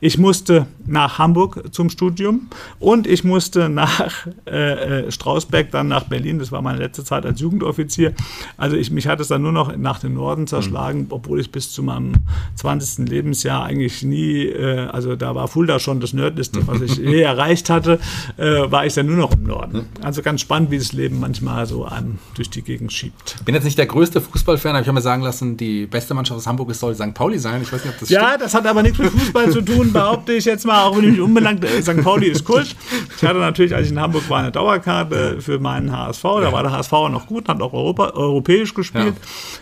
[0.03, 2.49] ich musste nach Hamburg zum Studium
[2.81, 6.41] und ich musste nach äh, äh, Strausberg, dann nach Berlin.
[6.41, 8.13] Das war meine letzte Zeit als Jugendoffizier.
[8.57, 11.07] Also ich, mich hat es dann nur noch nach dem Norden zerschlagen, mhm.
[11.11, 12.15] obwohl ich bis zu meinem
[12.57, 13.09] 20.
[13.09, 17.71] Lebensjahr eigentlich nie, äh, also da war Fulda schon das Nördlichste, was ich je erreicht
[17.71, 18.01] hatte,
[18.39, 19.79] äh, war ich dann nur noch im Norden.
[19.79, 20.05] Mhm.
[20.05, 23.37] Also ganz spannend, wie das Leben manchmal so einem durch die Gegend schiebt.
[23.39, 26.13] Ich bin jetzt nicht der größte Fußballfan, aber ich habe mir sagen lassen, die beste
[26.13, 27.15] Mannschaft aus Hamburg soll St.
[27.15, 27.63] Pauli sein.
[27.63, 28.43] Ich weiß nicht, ob das Ja, stimmt.
[28.43, 31.11] das hat aber nichts mit Fußball zu tun behaupte ich jetzt mal, auch wenn ich
[31.13, 32.03] mich unbelangt, äh, St.
[32.03, 32.75] Pauli ist Kult.
[33.17, 36.23] Ich hatte natürlich, als ich in Hamburg war, eine Dauerkarte für meinen HSV.
[36.23, 39.15] Da war der HSV auch noch gut, hat auch Europa, europäisch gespielt.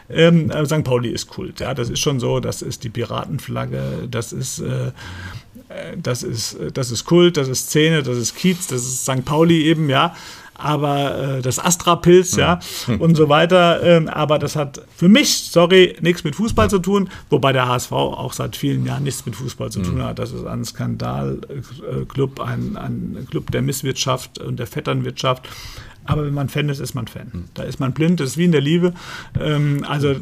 [0.08, 0.16] Ja.
[0.16, 0.84] Ähm, äh, St.
[0.84, 1.60] Pauli ist Kult.
[1.60, 2.40] Ja, das ist schon so.
[2.40, 4.08] Das ist die Piratenflagge.
[4.10, 4.60] Das ist.
[4.60, 4.86] Äh,
[5.68, 9.24] äh das ist, das ist Kult, das ist Szene, das ist Kiez, das ist St.
[9.24, 10.14] Pauli eben, ja
[10.62, 13.00] aber äh, das Astra-Pilz, ja, hm.
[13.00, 13.82] und so weiter.
[13.82, 17.92] Ähm, aber das hat für mich, sorry, nichts mit Fußball zu tun, wobei der HSV
[17.92, 20.04] auch seit vielen Jahren nichts mit Fußball zu tun hm.
[20.04, 20.18] hat.
[20.18, 25.48] Das ist ein Skandalclub, ein, ein Club der Misswirtschaft und der Vetternwirtschaft.
[26.04, 27.32] Aber wenn man Fan ist, ist man Fan.
[27.32, 27.44] Hm.
[27.54, 28.94] Da ist man blind, das ist wie in der Liebe.
[29.38, 30.14] Ähm, also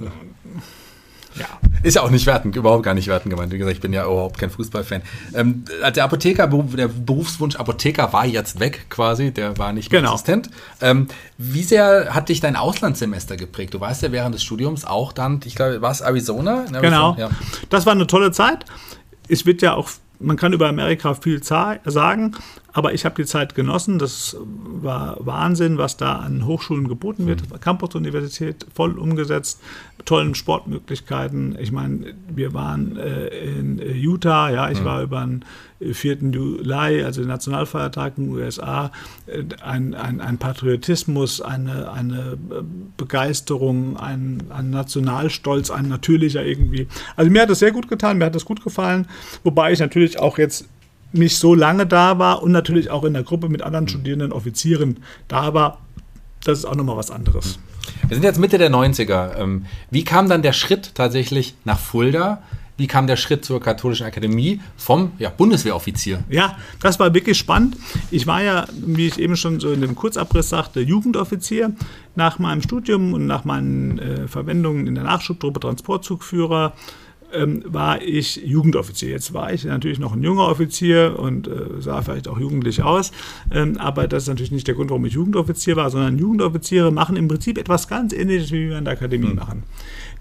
[1.39, 1.47] ja.
[1.83, 3.53] Ist ja auch nicht wertend, überhaupt gar nicht wertend gemeint.
[3.53, 5.03] Wie gesagt, ich bin ja überhaupt kein Fußballfan.
[5.35, 10.15] Ähm, der Apotheker, der Berufswunsch Apotheker war jetzt weg quasi, der war nicht mehr genau.
[10.15, 10.51] existent.
[10.81, 13.75] Ähm, wie sehr hat dich dein Auslandssemester geprägt?
[13.75, 16.61] Du warst ja während des Studiums auch dann, ich glaube, war es Arizona?
[16.61, 16.81] Arizona?
[16.81, 17.17] Genau.
[17.19, 17.31] Ja.
[17.71, 18.65] Das war eine tolle Zeit.
[19.29, 22.33] Es wird ja auch man kann über Amerika viel sagen,
[22.73, 23.99] aber ich habe die Zeit genossen.
[23.99, 27.49] Das war Wahnsinn, was da an Hochschulen geboten wird.
[27.49, 27.61] Mhm.
[27.61, 29.61] Campus-Universität voll umgesetzt,
[30.05, 31.57] tollen Sportmöglichkeiten.
[31.61, 34.85] Ich meine, wir waren äh, in Utah, ja, ich mhm.
[34.85, 35.45] war über den
[35.81, 36.17] 4.
[36.33, 38.91] Juli, also den Nationalfeiertag in den USA,
[39.27, 42.37] äh, ein, ein, ein Patriotismus, eine, eine
[42.97, 46.89] Begeisterung, ein, ein Nationalstolz, ein natürlicher irgendwie.
[47.17, 49.07] Also mir hat das sehr gut getan, mir hat das gut gefallen,
[49.45, 50.67] wobei ich natürlich auch jetzt
[51.13, 54.99] nicht so lange da war und natürlich auch in der Gruppe mit anderen studierenden Offizieren
[55.27, 55.79] da war.
[56.45, 57.59] Das ist auch nochmal was anderes.
[58.07, 59.37] Wir sind jetzt Mitte der 90er.
[59.37, 62.43] Ähm, wie kam dann der Schritt tatsächlich nach Fulda?
[62.79, 66.23] Wie kam der Schritt zur Katholischen Akademie vom ja, Bundeswehroffizier?
[66.31, 67.77] Ja, das war wirklich spannend.
[68.13, 71.73] Ich war ja, wie ich eben schon so in dem Kurzabriss sagte, Jugendoffizier.
[72.15, 76.73] Nach meinem Studium und nach meinen äh, Verwendungen in der Nachschubtruppe Transportzugführer
[77.33, 79.11] ähm, war ich Jugendoffizier.
[79.11, 83.13] Jetzt war ich natürlich noch ein junger Offizier und äh, sah vielleicht auch jugendlich aus,
[83.51, 87.17] ähm, aber das ist natürlich nicht der Grund, warum ich Jugendoffizier war, sondern Jugendoffiziere machen
[87.17, 89.37] im Prinzip etwas ganz Ähnliches, wie wir in der Akademie mhm.
[89.37, 89.63] machen.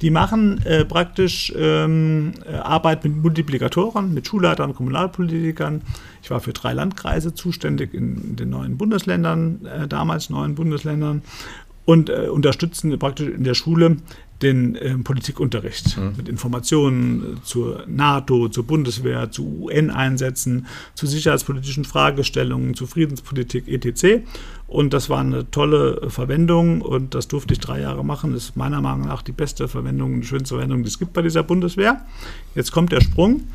[0.02, 5.82] Die machen äh, praktisch ähm, äh, Arbeit mit Multiplikatoren, mit Schulleitern, Kommunalpolitikern.
[6.22, 11.24] Ich war für drei Landkreise zuständig in den neuen Bundesländern, äh, damals neuen Bundesländern
[11.86, 13.98] und äh, unterstützen praktisch in der Schule
[14.42, 16.14] den äh, Politikunterricht mhm.
[16.18, 24.28] mit Informationen zur NATO, zur Bundeswehr, zu UN-Einsätzen, zu sicherheitspolitischen Fragestellungen, zu Friedenspolitik etc.
[24.68, 28.34] Und das war eine tolle Verwendung und das durfte ich drei Jahre machen.
[28.34, 31.22] Das ist meiner Meinung nach die beste Verwendung, die schönste Verwendung, die es gibt bei
[31.22, 32.02] dieser Bundeswehr.
[32.54, 33.46] Jetzt kommt der Sprung.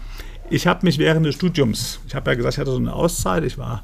[0.48, 3.44] Ich habe mich während des Studiums, ich habe ja gesagt, ich hatte so eine Auszeit,
[3.44, 3.83] ich war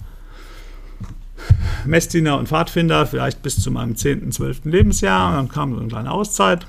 [1.84, 4.64] Messdiener und Pfadfinder, vielleicht bis zu meinem 10., 12.
[4.64, 5.28] Lebensjahr.
[5.28, 6.66] Und dann kam so eine kleine Auszeit.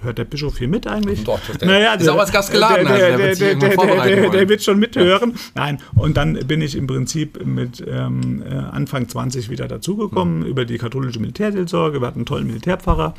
[0.00, 1.24] Hört der Bischof hier mit eigentlich?
[1.24, 2.86] Doch, der naja, ist auch als Gast geladen.
[2.86, 5.32] Der, der, also der, der, der, wird schon mithören.
[5.32, 5.36] Ja.
[5.56, 10.46] Nein, und dann bin ich im Prinzip mit ähm, äh, Anfang 20 wieder dazugekommen mhm.
[10.46, 12.00] über die katholische Militärseelsorge.
[12.00, 13.14] Wir hatten einen tollen Militärpfarrer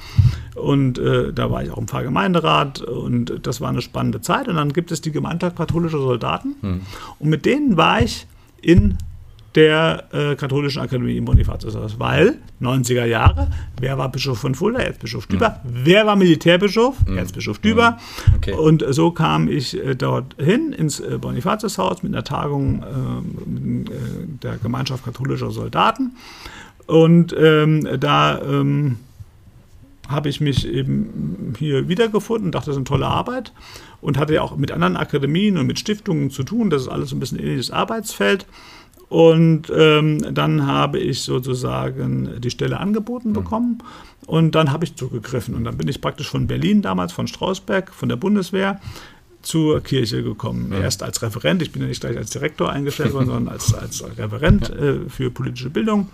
[0.56, 4.48] und äh, da war ich auch im Pfarrgemeinderat und das war eine spannende Zeit.
[4.48, 6.82] Und dann gibt es die Gemeinschaft katholischer Soldaten mhm.
[7.20, 8.26] und mit denen war ich
[8.62, 8.98] in
[9.56, 14.80] der äh, Katholischen Akademie im Bonifatiushaus, weil 90er Jahre, wer war Bischof von Fulda?
[14.80, 15.62] Erzbischof Düber.
[15.64, 15.70] Mhm.
[15.84, 16.96] Wer war Militärbischof?
[17.08, 17.18] Mhm.
[17.18, 17.92] Erzbischof Düber.
[18.28, 18.36] Mhm.
[18.36, 18.54] Okay.
[18.54, 23.92] Und so kam ich äh, dorthin ins äh, Bonifatiushaus mit einer Tagung ähm, äh,
[24.44, 26.12] der Gemeinschaft katholischer Soldaten.
[26.86, 28.98] Und ähm, da ähm,
[30.10, 33.54] habe ich mich eben hier wiedergefunden, dachte, das ist eine tolle Arbeit
[34.02, 36.70] und hatte ja auch mit anderen Akademien und mit Stiftungen zu tun.
[36.70, 38.48] Das ist alles ein bisschen ähnliches Arbeitsfeld.
[39.10, 43.34] Und ähm, dann habe ich sozusagen die Stelle angeboten mhm.
[43.34, 43.84] bekommen
[44.28, 45.56] und dann habe ich zugegriffen.
[45.56, 48.80] Und dann bin ich praktisch von Berlin damals, von Strausberg, von der Bundeswehr
[49.42, 50.72] zur Kirche gekommen.
[50.72, 50.82] Ja.
[50.82, 54.04] Erst als Referent, ich bin ja nicht gleich als Direktor eingestellt worden, sondern als, als
[54.18, 56.10] Referent äh, für politische Bildung.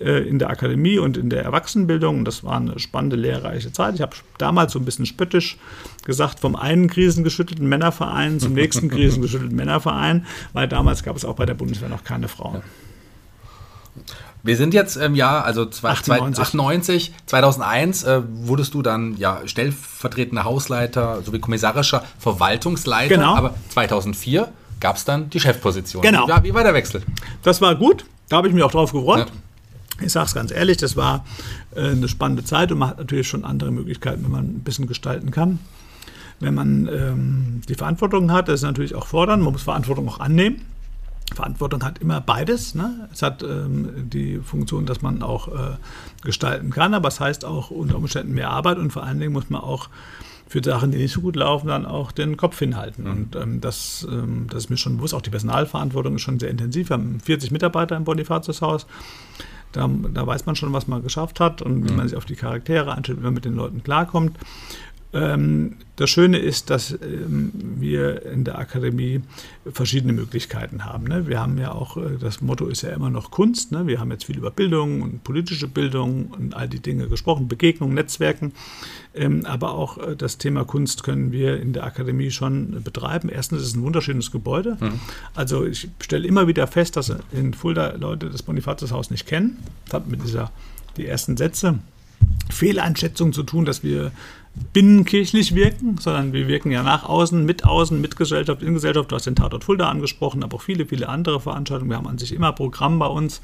[0.00, 2.18] Äh, in der Akademie und in der Erwachsenenbildung.
[2.18, 3.94] Und das war eine spannende, lehrreiche Zeit.
[3.94, 5.56] Ich habe damals so ein bisschen spöttisch
[6.04, 11.46] gesagt, vom einen krisengeschüttelten Männerverein zum nächsten krisengeschüttelten Männerverein, weil damals gab es auch bei
[11.46, 12.62] der Bundeswehr noch keine Frauen.
[14.42, 20.42] Wir sind jetzt im Jahr, also 98, 98 2001 äh, wurdest du dann ja stellvertretender
[20.42, 23.14] Hausleiter sowie kommissarischer Verwaltungsleiter.
[23.14, 23.36] Genau.
[23.36, 24.48] Aber 2004
[24.80, 26.02] gab es dann die Chefposition.
[26.02, 26.26] Genau.
[26.26, 27.02] Ja, wie war der Wechsel?
[27.44, 28.04] Das war gut.
[28.28, 29.28] Da habe ich mich auch drauf gefreut.
[29.28, 29.43] Ja.
[30.00, 31.24] Ich sage es ganz ehrlich, das war
[31.74, 34.86] äh, eine spannende Zeit und man hat natürlich schon andere Möglichkeiten, wenn man ein bisschen
[34.86, 35.60] gestalten kann.
[36.40, 40.20] Wenn man ähm, die Verantwortung hat, das ist natürlich auch fordern, man muss Verantwortung auch
[40.20, 40.62] annehmen.
[41.32, 42.74] Verantwortung hat immer beides.
[42.74, 43.08] Ne?
[43.12, 45.76] Es hat ähm, die Funktion, dass man auch äh,
[46.22, 49.48] gestalten kann, aber es heißt auch unter Umständen mehr Arbeit und vor allen Dingen muss
[49.48, 49.88] man auch
[50.46, 53.04] für Sachen, die nicht so gut laufen, dann auch den Kopf hinhalten.
[53.04, 53.10] Mhm.
[53.10, 55.14] Und ähm, das, ähm, das ist mir schon bewusst.
[55.14, 56.90] Auch die Personalverantwortung ist schon sehr intensiv.
[56.90, 58.86] Wir haben 40 Mitarbeiter im Bonifatiushaus.
[59.74, 61.96] Da, da weiß man schon, was man geschafft hat und wie mhm.
[61.96, 64.38] man sich auf die Charaktere einstellt, wie man mit den Leuten klarkommt.
[65.14, 69.22] Ähm, das Schöne ist, dass ähm, wir in der Akademie
[69.70, 71.04] verschiedene Möglichkeiten haben.
[71.04, 71.28] Ne?
[71.28, 73.70] Wir haben ja auch, äh, das Motto ist ja immer noch Kunst.
[73.70, 73.86] Ne?
[73.86, 77.94] Wir haben jetzt viel über Bildung und politische Bildung und all die Dinge gesprochen, Begegnungen,
[77.94, 78.52] Netzwerken.
[79.14, 83.28] Ähm, aber auch äh, das Thema Kunst können wir in der Akademie schon betreiben.
[83.28, 84.76] Erstens ist es ein wunderschönes Gebäude.
[84.80, 85.00] Mhm.
[85.36, 89.58] Also ich stelle immer wieder fest, dass in Fulda Leute das Bonifatiushaus nicht kennen.
[89.84, 90.50] Das hat mit dieser,
[90.96, 91.78] die ersten Sätze
[92.50, 94.12] Fehleinschätzung zu tun, dass wir
[94.72, 99.10] binnenkirchlich wirken, sondern wir wirken ja nach außen, mit außen, mit Gesellschaft, in Gesellschaft.
[99.10, 101.90] Du hast den Tatort Fulda angesprochen, aber auch viele, viele andere Veranstaltungen.
[101.90, 103.40] Wir haben an sich immer Programm bei uns,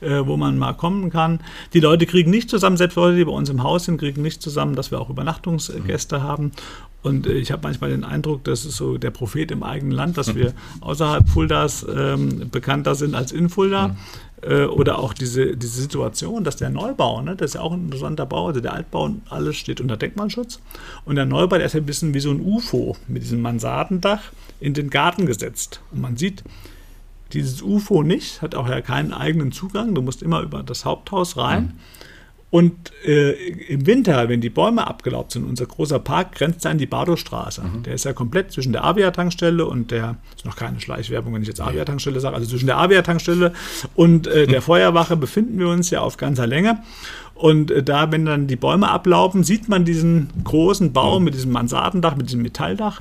[0.00, 1.40] äh, wo man mal kommen kann.
[1.74, 4.42] Die Leute kriegen nicht zusammen, selbst Leute, die bei uns im Haus sind, kriegen nicht
[4.42, 6.22] zusammen, dass wir auch Übernachtungsgäste mhm.
[6.22, 6.52] haben.
[7.02, 10.18] Und äh, ich habe manchmal den Eindruck, das ist so der Prophet im eigenen Land,
[10.18, 13.96] dass wir außerhalb Fuldas ähm, bekannter sind als in Fulda.
[14.42, 17.84] Äh, oder auch diese, diese Situation, dass der Neubau, ne, das ist ja auch ein
[17.84, 20.60] interessanter Bau, also der Altbau, alles steht unter Denkmalschutz.
[21.04, 24.20] Und der Neubau, der ist ja ein bisschen wie so ein UFO mit diesem Mansardendach
[24.60, 25.80] in den Garten gesetzt.
[25.90, 26.44] Und man sieht
[27.32, 31.36] dieses UFO nicht, hat auch ja keinen eigenen Zugang, du musst immer über das Haupthaus
[31.36, 31.64] rein.
[31.64, 31.72] Mhm.
[32.50, 36.86] Und äh, im Winter, wenn die Bäume abgelaubt sind, unser großer Park grenzt an die
[36.86, 37.62] Bardostraße.
[37.62, 37.82] Mhm.
[37.82, 41.48] Der ist ja komplett zwischen der Avia-Tankstelle und der, ist noch keine Schleichwerbung, wenn ich
[41.48, 43.52] jetzt Avia-Tankstelle sage, also zwischen der Avia-Tankstelle
[43.94, 46.82] und äh, der Feuerwache befinden wir uns ja auf ganzer Länge.
[47.38, 51.52] Und äh, da, wenn dann die Bäume ablaufen, sieht man diesen großen Baum mit diesem
[51.52, 53.00] Mansardendach, mit diesem Metalldach.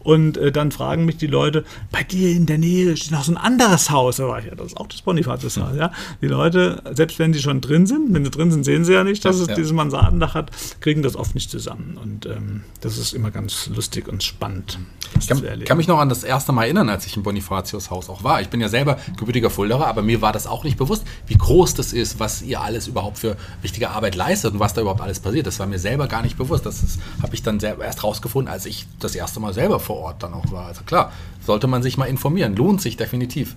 [0.00, 3.32] Und äh, dann fragen mich die Leute, bei dir in der Nähe steht noch so
[3.32, 4.16] ein anderes Haus.
[4.16, 5.76] Da war ich, ja, das ist auch das Bonifatiushaus.
[5.76, 5.92] Ja.
[6.20, 9.04] Die Leute, selbst wenn sie schon drin sind, wenn sie drin sind, sehen sie ja
[9.04, 9.54] nicht, dass es ja.
[9.54, 11.96] dieses Mansardendach hat, kriegen das oft nicht zusammen.
[12.02, 14.80] Und ähm, das ist immer ganz lustig und spannend.
[15.20, 18.24] Ich kann, kann, mich noch an das erste Mal erinnern, als ich im Bonifatius-Haus auch
[18.24, 18.40] war.
[18.40, 21.74] Ich bin ja selber gebürtiger Fulderer, aber mir war das auch nicht bewusst, wie groß
[21.74, 25.20] das ist, was ihr alles überhaupt für wichtige Arbeit leistet und was da überhaupt alles
[25.20, 25.46] passiert.
[25.46, 26.66] Das war mir selber gar nicht bewusst.
[26.66, 26.82] Das
[27.22, 30.50] habe ich dann erst rausgefunden, als ich das erste Mal selber vor Ort dann auch
[30.50, 30.66] war.
[30.66, 31.12] Also klar,
[31.44, 32.56] sollte man sich mal informieren.
[32.56, 33.56] Lohnt sich definitiv.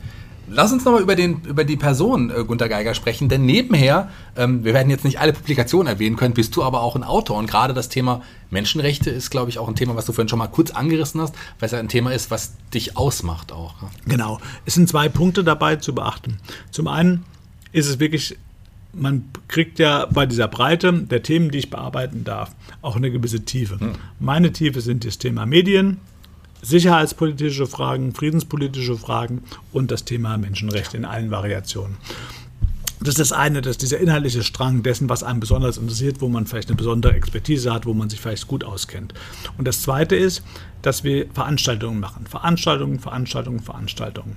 [0.52, 4.74] Lass uns nochmal über, über die Person äh, Gunter Geiger sprechen, denn nebenher, ähm, wir
[4.74, 7.38] werden jetzt nicht alle Publikationen erwähnen können, bist du aber auch ein Autor.
[7.38, 10.40] Und gerade das Thema Menschenrechte ist, glaube ich, auch ein Thema, was du vorhin schon
[10.40, 13.76] mal kurz angerissen hast, weil es ja ein Thema ist, was dich ausmacht auch.
[14.08, 14.40] Genau.
[14.66, 16.38] Es sind zwei Punkte dabei zu beachten.
[16.72, 17.26] Zum einen
[17.72, 18.38] ist es wirklich
[18.94, 23.42] man kriegt ja bei dieser Breite der Themen, die ich bearbeiten darf, auch eine gewisse
[23.42, 23.80] Tiefe.
[23.80, 23.94] Hm.
[24.20, 25.98] Meine Tiefe sind das Thema Medien,
[26.62, 31.98] sicherheitspolitische Fragen, friedenspolitische Fragen und das Thema Menschenrechte in allen Variationen.
[33.00, 36.28] Das ist das eine, das ist dieser inhaltliche Strang dessen, was einem besonders interessiert, wo
[36.28, 39.14] man vielleicht eine besondere Expertise hat, wo man sich vielleicht gut auskennt.
[39.58, 40.44] Und das zweite ist,
[40.82, 42.26] dass wir Veranstaltungen machen.
[42.28, 44.36] Veranstaltungen, Veranstaltungen, Veranstaltungen.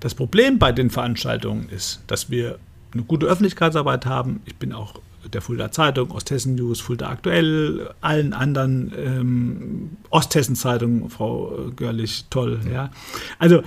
[0.00, 2.58] Das Problem bei den Veranstaltungen ist, dass wir
[2.94, 4.40] eine gute Öffentlichkeitsarbeit haben.
[4.46, 4.94] Ich bin auch
[5.32, 12.60] der Fulda Zeitung, Osthessen News, Fulda Aktuell, allen anderen ähm, Osthessen Zeitungen, Frau Görlich, toll.
[12.72, 12.90] Ja.
[13.38, 13.62] Also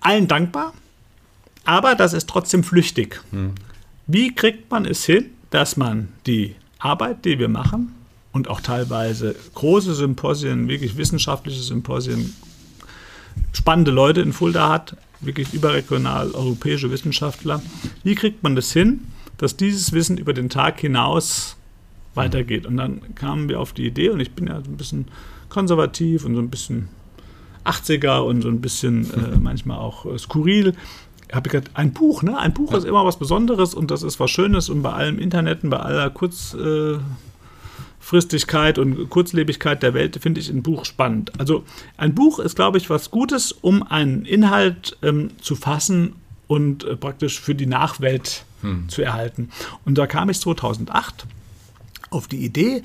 [0.00, 0.72] allen dankbar,
[1.64, 3.20] aber das ist trotzdem flüchtig.
[3.30, 3.54] Hm.
[4.06, 7.94] Wie kriegt man es hin, dass man die Arbeit, die wir machen,
[8.32, 12.34] und auch teilweise große Symposien, wirklich wissenschaftliche Symposien,
[13.52, 17.62] spannende Leute in Fulda hat, wirklich überregional europäische Wissenschaftler.
[18.04, 19.06] Wie kriegt man das hin,
[19.38, 21.56] dass dieses Wissen über den Tag hinaus
[22.14, 22.66] weitergeht?
[22.66, 25.08] Und dann kamen wir auf die Idee, und ich bin ja so ein bisschen
[25.48, 26.88] konservativ und so ein bisschen
[27.64, 30.74] 80er und so ein bisschen äh, manchmal auch äh, skurril.
[31.32, 32.38] Habe ich gesagt, ein Buch, ne?
[32.38, 32.78] Ein Buch ja.
[32.78, 35.78] ist immer was Besonderes und das ist was Schönes und bei allem Internet und bei
[35.78, 36.54] aller Kurz.
[36.54, 36.98] Äh,
[38.00, 41.38] Kurzfristigkeit und Kurzlebigkeit der Welt finde ich ein Buch spannend.
[41.38, 41.64] Also
[41.96, 46.14] ein Buch ist, glaube ich, was Gutes, um einen Inhalt ähm, zu fassen
[46.48, 48.88] und äh, praktisch für die Nachwelt hm.
[48.88, 49.50] zu erhalten.
[49.84, 51.26] Und da kam ich 2008
[52.10, 52.82] auf die Idee,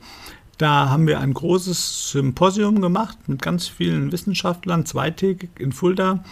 [0.59, 6.23] da haben wir ein großes Symposium gemacht mit ganz vielen Wissenschaftlern, zweitägig in Fulda.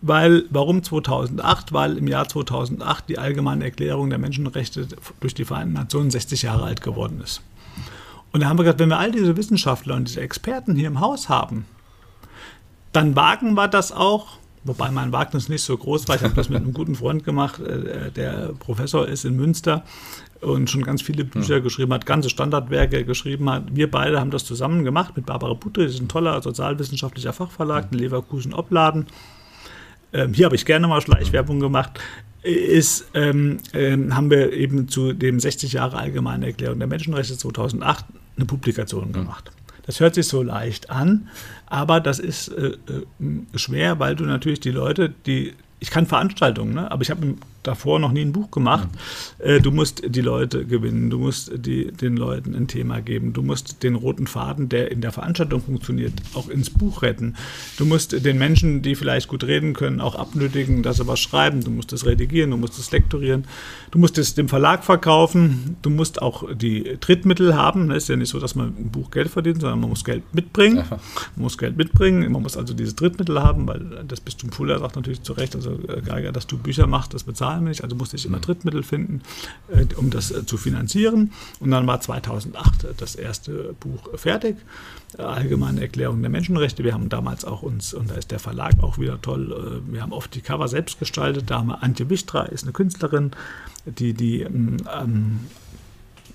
[0.00, 1.72] Weil, warum 2008?
[1.72, 4.86] Weil im Jahr 2008 die Allgemeine Erklärung der Menschenrechte
[5.18, 7.42] durch die Vereinten Nationen 60 Jahre alt geworden ist.
[8.32, 11.00] Und da haben wir gesagt, wenn wir all diese Wissenschaftler und diese Experten hier im
[11.00, 11.64] Haus haben,
[12.92, 16.16] dann wagen wir das auch, wobei mein Wagnis nicht so groß war.
[16.16, 19.84] Ich habe das mit einem guten Freund gemacht, äh, der Professor ist in Münster
[20.40, 21.60] und schon ganz viele Bücher ja.
[21.60, 23.74] geschrieben hat, ganze Standardwerke geschrieben hat.
[23.74, 27.88] Wir beide haben das zusammen gemacht mit Barbara Putri, das ist ein toller sozialwissenschaftlicher Fachverlag
[27.92, 29.06] in Leverkusen-Opladen.
[30.12, 32.00] Ähm, hier habe ich gerne mal Schleichwerbung gemacht
[32.42, 38.04] ist, ähm, ähm, haben wir eben zu dem 60 Jahre Allgemeine Erklärung der Menschenrechte 2008
[38.36, 39.50] eine Publikation gemacht.
[39.84, 41.28] Das hört sich so leicht an,
[41.66, 42.76] aber das ist äh, äh,
[43.58, 46.90] schwer, weil du natürlich die Leute, die ich kann Veranstaltungen, ne?
[46.90, 48.88] aber ich habe davor noch nie ein Buch gemacht.
[49.44, 49.62] Mhm.
[49.62, 53.82] du musst die Leute gewinnen, du musst die, den Leuten ein Thema geben, du musst
[53.82, 57.34] den roten Faden, der in der Veranstaltung funktioniert, auch ins Buch retten.
[57.76, 61.62] Du musst den Menschen, die vielleicht gut reden können, auch abnötigen, dass sie was schreiben.
[61.62, 63.44] Du musst es redigieren, du musst es lektorieren,
[63.90, 67.90] du musst es dem Verlag verkaufen, du musst auch die Trittmittel haben.
[67.90, 70.22] Es ist ja nicht so, dass man ein Buch Geld verdient, sondern man muss Geld
[70.32, 70.84] mitbringen.
[70.88, 71.00] Man
[71.36, 75.22] muss Geld mitbringen, man muss also diese Trittmittel haben, weil das Bistum Fulda sagt natürlich
[75.22, 78.38] zu Recht, also Geiger, dass du Bücher machst, das bezahlt nicht, also musste ich immer.
[78.38, 79.22] Drittmittel finden,
[79.68, 81.32] äh, um das äh, zu finanzieren.
[81.60, 84.56] Und dann war 2008 das erste Buch fertig,
[85.18, 86.84] äh, Allgemeine Erklärung der Menschenrechte.
[86.84, 90.12] Wir haben damals auch uns, und da ist der Verlag auch wieder toll, wir haben
[90.12, 91.50] oft die Cover selbst gestaltet.
[91.50, 93.32] Da haben wir Antje Wichtra, ist eine Künstlerin,
[93.84, 95.40] die, die ähm, ähm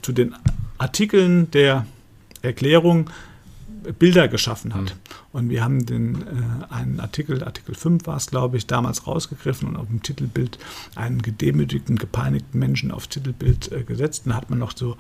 [0.02, 0.36] zu den
[0.78, 1.86] Artikeln der
[2.42, 3.10] Erklärung
[4.00, 4.84] Bilder geschaffen hat.
[4.84, 4.90] Mhm.
[5.32, 9.68] Und wir haben den, äh, einen Artikel, Artikel 5 war es, glaube ich, damals rausgegriffen
[9.68, 10.58] und auf dem Titelbild
[10.96, 14.26] einen gedemütigten, gepeinigten Menschen aufs Titelbild äh, gesetzt.
[14.26, 14.98] Und da hat man noch so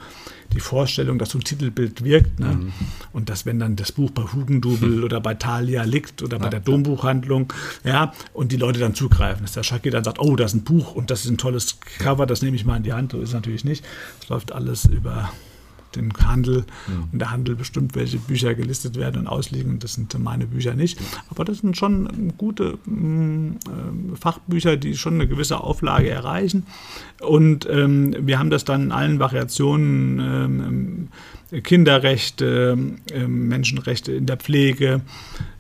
[0.53, 2.39] die Vorstellung, dass so ein Titelbild wirkt.
[2.39, 2.55] Ne?
[2.55, 2.73] Mhm.
[3.11, 5.03] Und dass, wenn dann das Buch bei Hugendubel mhm.
[5.03, 9.43] oder bei Thalia liegt oder bei ja, der Dombuchhandlung, ja, und die Leute dann zugreifen,
[9.43, 11.79] dass der Schacki dann sagt, oh, das ist ein Buch und das ist ein tolles
[11.99, 13.11] Cover, das nehme ich mal in die Hand.
[13.11, 13.85] So ist es natürlich nicht.
[14.21, 15.31] Es läuft alles über
[15.95, 17.03] den Handel mhm.
[17.11, 19.79] und der Handel bestimmt, welche Bücher gelistet werden und ausliegen.
[19.79, 20.99] Das sind meine Bücher nicht.
[21.29, 26.65] Aber das sind schon gute äh, Fachbücher, die schon eine gewisse Auflage erreichen.
[27.21, 31.07] Und ähm, wir haben das dann in allen Variationen ähm,
[31.61, 32.77] Kinderrechte,
[33.11, 35.01] äh, Menschenrechte in der Pflege,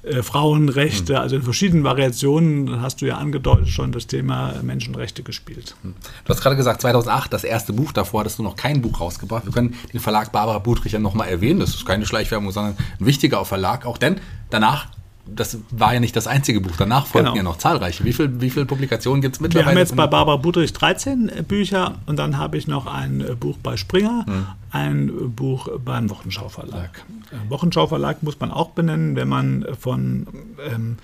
[0.03, 1.21] äh, Frauenrechte, hm.
[1.21, 5.75] also in verschiedenen Variationen hast du ja angedeutet schon das Thema Menschenrechte gespielt.
[5.81, 5.93] Hm.
[6.25, 9.45] Du hast gerade gesagt, 2008 das erste Buch, davor hattest du noch kein Buch rausgebracht.
[9.45, 13.05] Wir können den Verlag Barbara Budrich ja nochmal erwähnen, das ist keine Schleichwerbung, sondern ein
[13.05, 14.17] wichtiger Verlag auch, denn
[14.49, 14.87] danach
[15.25, 16.73] das war ja nicht das einzige Buch.
[16.77, 17.37] Danach folgten genau.
[17.37, 18.03] ja noch zahlreiche.
[18.03, 19.67] Wie viele wie viel Publikationen gibt es mittlerweile?
[19.67, 23.21] Wir haben jetzt bei Barbara Budrich 13 äh, Bücher und dann habe ich noch ein
[23.21, 24.45] äh, Buch bei Springer, hm.
[24.71, 27.05] ein Buch beim Wochenschau-Verlag.
[27.31, 27.37] Ja.
[27.49, 30.27] Wochenschau-Verlag muss man auch benennen, wenn man von
[30.69, 30.97] ähm,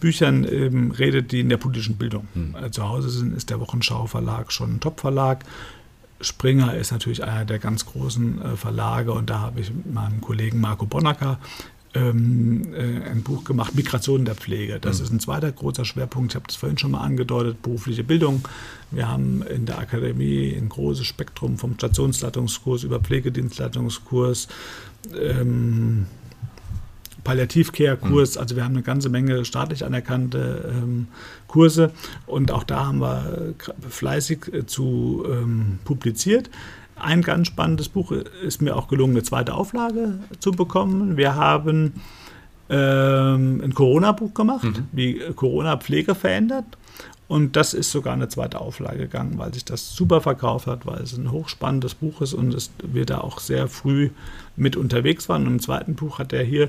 [0.00, 2.54] Büchern ähm, redet, die in der politischen Bildung hm.
[2.62, 5.44] äh, zu Hause sind, ist der Wochenschau-Verlag schon ein Top-Verlag.
[6.20, 10.60] Springer ist natürlich einer der ganz großen äh, Verlage und da habe ich meinem Kollegen
[10.60, 11.38] Marco Bonacker
[11.94, 14.78] ähm, äh, ein Buch gemacht, Migration der Pflege.
[14.80, 15.04] Das mhm.
[15.04, 16.32] ist ein zweiter großer Schwerpunkt.
[16.32, 18.46] Ich habe das vorhin schon mal angedeutet, berufliche Bildung.
[18.90, 24.48] Wir haben in der Akademie ein großes Spektrum vom Stationsleitungskurs über Pflegedienstleitungskurs,
[25.20, 26.06] ähm,
[27.24, 28.34] Palliativcare-Kurs.
[28.34, 28.40] Mhm.
[28.40, 31.08] Also wir haben eine ganze Menge staatlich anerkannte ähm,
[31.46, 31.92] Kurse
[32.26, 33.54] und auch da haben wir
[33.88, 36.50] fleißig äh, zu ähm, publiziert.
[36.96, 41.16] Ein ganz spannendes Buch ist mir auch gelungen, eine zweite Auflage zu bekommen.
[41.16, 41.94] Wir haben
[42.68, 44.88] ähm, ein Corona-Buch gemacht, mhm.
[44.92, 46.64] wie Corona Pflege verändert.
[47.28, 51.00] Und das ist sogar eine zweite Auflage gegangen, weil sich das super verkauft hat, weil
[51.00, 54.10] es ein hochspannendes Buch ist und es, wir da auch sehr früh
[54.56, 55.46] mit unterwegs waren.
[55.46, 56.68] Und im zweiten Buch hat er hier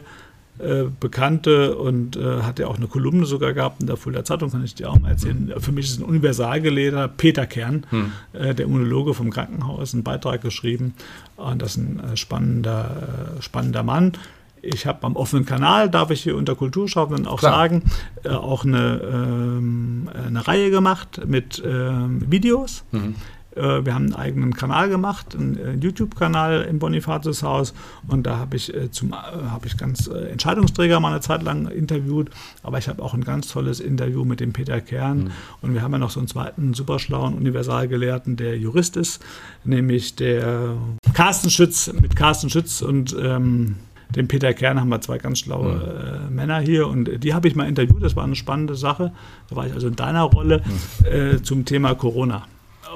[0.59, 4.51] äh, Bekannte und äh, hat ja auch eine Kolumne sogar gehabt in der Fulda Zeitung,
[4.51, 5.51] kann ich dir auch mal erzählen.
[5.53, 5.59] Mhm.
[5.59, 8.11] Für mich ist ein Universalgelehrer, Peter Kern, mhm.
[8.33, 10.93] äh, der Immunologe vom Krankenhaus, einen Beitrag geschrieben.
[11.37, 14.13] Und das ist ein äh, spannender, äh, spannender Mann.
[14.61, 17.53] Ich habe am offenen Kanal, darf ich hier unter Kulturschaffenden auch Klar.
[17.53, 17.83] sagen,
[18.29, 22.85] auch eine, ähm, eine Reihe gemacht mit ähm, Videos.
[22.91, 23.15] Mhm
[23.55, 27.73] wir haben einen eigenen Kanal gemacht, einen YouTube-Kanal im Bonifatius-Haus
[28.07, 29.15] und da habe ich, äh, zum, äh,
[29.49, 32.29] hab ich ganz Entscheidungsträger mal eine Zeit lang interviewt,
[32.63, 35.31] aber ich habe auch ein ganz tolles Interview mit dem Peter Kern mhm.
[35.61, 39.23] und wir haben ja noch so einen zweiten super schlauen Universalgelehrten, der Jurist ist,
[39.63, 40.75] nämlich der
[41.13, 43.75] Carsten Schütz, mit Carsten Schütz und ähm,
[44.15, 46.27] dem Peter Kern haben wir zwei ganz schlaue mhm.
[46.27, 49.11] äh, Männer hier und die habe ich mal interviewt, das war eine spannende Sache.
[49.49, 51.05] Da war ich also in deiner Rolle mhm.
[51.05, 52.43] äh, zum Thema Corona.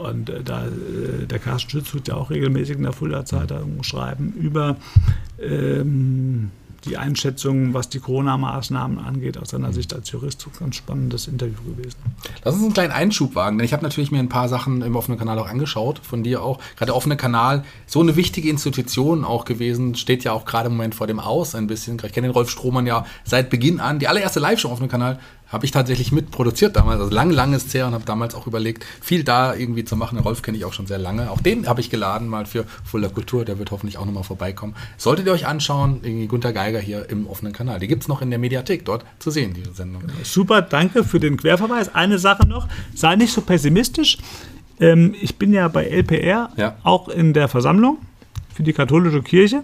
[0.04, 3.84] Und äh, da, äh, der Carsten Schütz tut ja auch regelmäßig in der Fulda Zeitung
[3.84, 4.78] schreiben über
[5.40, 6.52] ähm,
[6.86, 10.46] die Einschätzung, was die Corona-Maßnahmen angeht, aus seiner Sicht als Jurist.
[10.48, 11.98] ein ganz spannendes Interview gewesen.
[12.44, 14.96] Lass uns einen kleinen Einschub wagen, denn ich habe natürlich mir ein paar Sachen im
[14.96, 16.60] offenen Kanal auch angeschaut, von dir auch.
[16.76, 20.74] Gerade der offene Kanal, so eine wichtige Institution auch gewesen, steht ja auch gerade im
[20.74, 21.98] Moment vor dem Aus ein bisschen.
[22.04, 24.00] Ich kenne den Rolf Strohmann ja seit Beginn an.
[24.00, 27.74] Die allererste Live-Show auf dem Kanal habe ich tatsächlich mitproduziert damals, also lang, lang ist
[27.74, 30.16] her und habe damals auch überlegt, viel da irgendwie zu machen.
[30.16, 31.32] Den Rolf kenne ich auch schon sehr lange.
[31.32, 34.76] Auch den habe ich geladen mal für Fuller Kultur, der wird hoffentlich auch nochmal vorbeikommen.
[34.98, 37.80] Solltet ihr euch anschauen, irgendwie Gunter Geiger hier im offenen Kanal.
[37.80, 40.04] Die gibt es noch in der Mediathek dort zu sehen, diese Sendung.
[40.24, 41.94] Super, danke für den Querverweis.
[41.94, 44.18] Eine Sache noch, sei nicht so pessimistisch.
[44.80, 46.76] Ähm, ich bin ja bei LPR ja.
[46.84, 47.98] auch in der Versammlung
[48.58, 49.64] für die katholische Kirche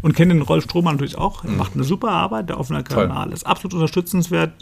[0.00, 1.44] und kenne den Rolf Strohmann natürlich auch.
[1.44, 1.58] Er mhm.
[1.58, 2.48] macht eine super Arbeit.
[2.48, 3.34] Der offene Kanal Toll.
[3.34, 4.52] ist absolut unterstützenswert.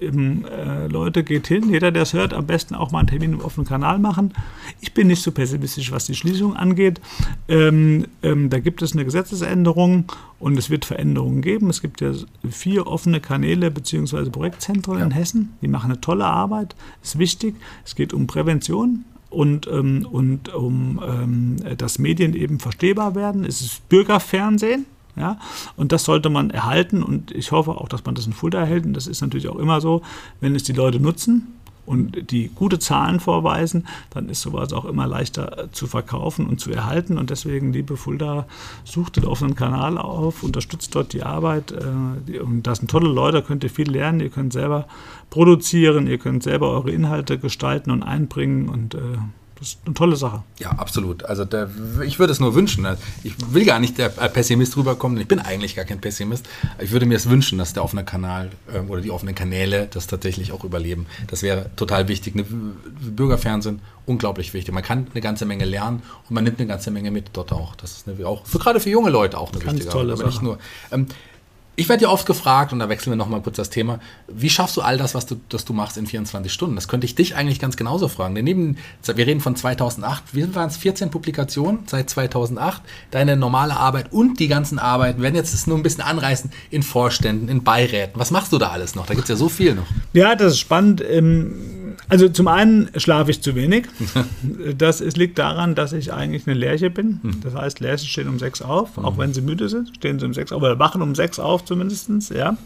[0.00, 1.70] Ähm, äh, Leute, geht hin.
[1.70, 4.34] Jeder, der es hört, am besten auch mal einen Termin im offenen Kanal machen.
[4.80, 7.00] Ich bin nicht so pessimistisch, was die Schließung angeht.
[7.46, 10.06] Ähm, ähm, da gibt es eine Gesetzesänderung
[10.40, 11.70] und es wird Veränderungen geben.
[11.70, 12.10] Es gibt ja
[12.50, 14.30] vier offene Kanäle bzw.
[14.30, 15.04] Projektzentren ja.
[15.04, 15.56] in Hessen.
[15.62, 16.74] Die machen eine tolle Arbeit.
[17.04, 17.54] Ist wichtig.
[17.84, 23.44] Es geht um Prävention und, ähm, und um ähm, dass Medien eben verstehbar werden.
[23.44, 24.86] Es ist Bürgerfernsehen.
[25.14, 25.38] Ja,
[25.76, 28.86] und das sollte man erhalten und ich hoffe auch, dass man das in Fulda erhält.
[28.86, 30.00] Und das ist natürlich auch immer so,
[30.40, 31.48] wenn es die Leute nutzen,
[31.84, 36.70] und die gute Zahlen vorweisen, dann ist sowas auch immer leichter zu verkaufen und zu
[36.70, 37.18] erhalten.
[37.18, 38.46] Und deswegen, liebe Fulda,
[38.84, 41.72] sucht den offenen Kanal auf, unterstützt dort die Arbeit.
[41.72, 44.20] Äh, und das sind tolle Leute, da könnt ihr viel lernen.
[44.20, 44.86] Ihr könnt selber
[45.30, 48.98] produzieren, ihr könnt selber eure Inhalte gestalten und einbringen und äh,
[49.62, 50.42] das ist eine tolle Sache.
[50.58, 51.22] Ja, absolut.
[51.24, 51.70] Also der,
[52.04, 52.84] ich würde es nur wünschen.
[53.22, 55.20] Ich will gar nicht der Pessimist rüberkommen.
[55.20, 56.48] Ich bin eigentlich gar kein Pessimist.
[56.80, 60.08] Ich würde mir es wünschen, dass der offene Kanal äh, oder die offenen Kanäle das
[60.08, 61.06] tatsächlich auch überleben.
[61.28, 62.34] Das wäre total wichtig.
[62.34, 64.74] Eine Bürgerfernsehen, unglaublich wichtig.
[64.74, 67.76] Man kann eine ganze Menge lernen und man nimmt eine ganze Menge mit dort auch.
[67.76, 70.24] Das ist eine, auch für, gerade für junge Leute auch eine Ganz wichtige tolle Sache.
[70.24, 70.58] Aber nicht nur.
[70.90, 71.06] Ähm,
[71.74, 74.76] ich werde ja oft gefragt, und da wechseln wir nochmal kurz das Thema, wie schaffst
[74.76, 76.74] du all das, was du, das du machst in 24 Stunden?
[76.74, 78.34] Das könnte ich dich eigentlich ganz genauso fragen.
[78.34, 83.76] Denn neben, wir reden von 2008, wie waren es 14 Publikationen seit 2008, deine normale
[83.76, 87.48] Arbeit und die ganzen Arbeiten, wir werden jetzt das nur ein bisschen anreißen in Vorständen,
[87.48, 88.20] in Beiräten.
[88.20, 89.06] Was machst du da alles noch?
[89.06, 89.86] Da gibt es ja so viel noch.
[90.12, 91.02] Ja, das ist spannend.
[91.08, 91.81] Ähm
[92.12, 93.86] also zum einen schlafe ich zu wenig.
[94.76, 97.20] Das ist, liegt daran, dass ich eigentlich eine Lerche bin.
[97.22, 97.40] Hm.
[97.42, 99.18] Das heißt, Lerchen stehen um sechs auf, auch hm.
[99.18, 102.10] wenn sie müde sind, stehen sie um sechs auf, oder wachen um sechs auf zumindest,
[102.30, 102.58] ja.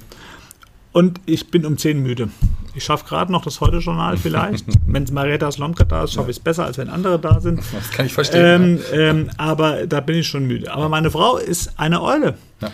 [0.92, 2.30] Und ich bin um zehn müde.
[2.74, 4.64] Ich schaffe gerade noch das Heute-Journal vielleicht.
[4.87, 7.61] wenn Marietta Slomka da ist, schaffe ich es besser, als wenn andere da sind.
[7.72, 8.80] Das kann ich verstehen.
[8.92, 10.72] Ähm, ähm, aber da bin ich schon müde.
[10.72, 12.35] Aber meine Frau ist eine Eule.
[12.61, 12.72] Ja.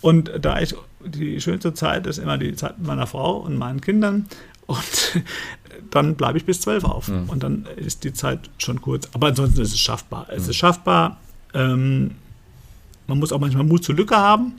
[0.00, 3.80] Und da ich die schönste Zeit ist immer die Zeit mit meiner Frau und meinen
[3.80, 4.26] Kindern.
[4.66, 5.22] Und
[5.90, 7.08] dann bleibe ich bis zwölf auf.
[7.08, 7.28] Mhm.
[7.28, 9.08] Und dann ist die Zeit schon kurz.
[9.12, 10.26] Aber ansonsten ist es schaffbar.
[10.30, 10.50] Es mhm.
[10.50, 11.18] ist schaffbar.
[11.52, 12.12] Ähm,
[13.06, 14.54] man muss auch manchmal Mut zur Lücke haben.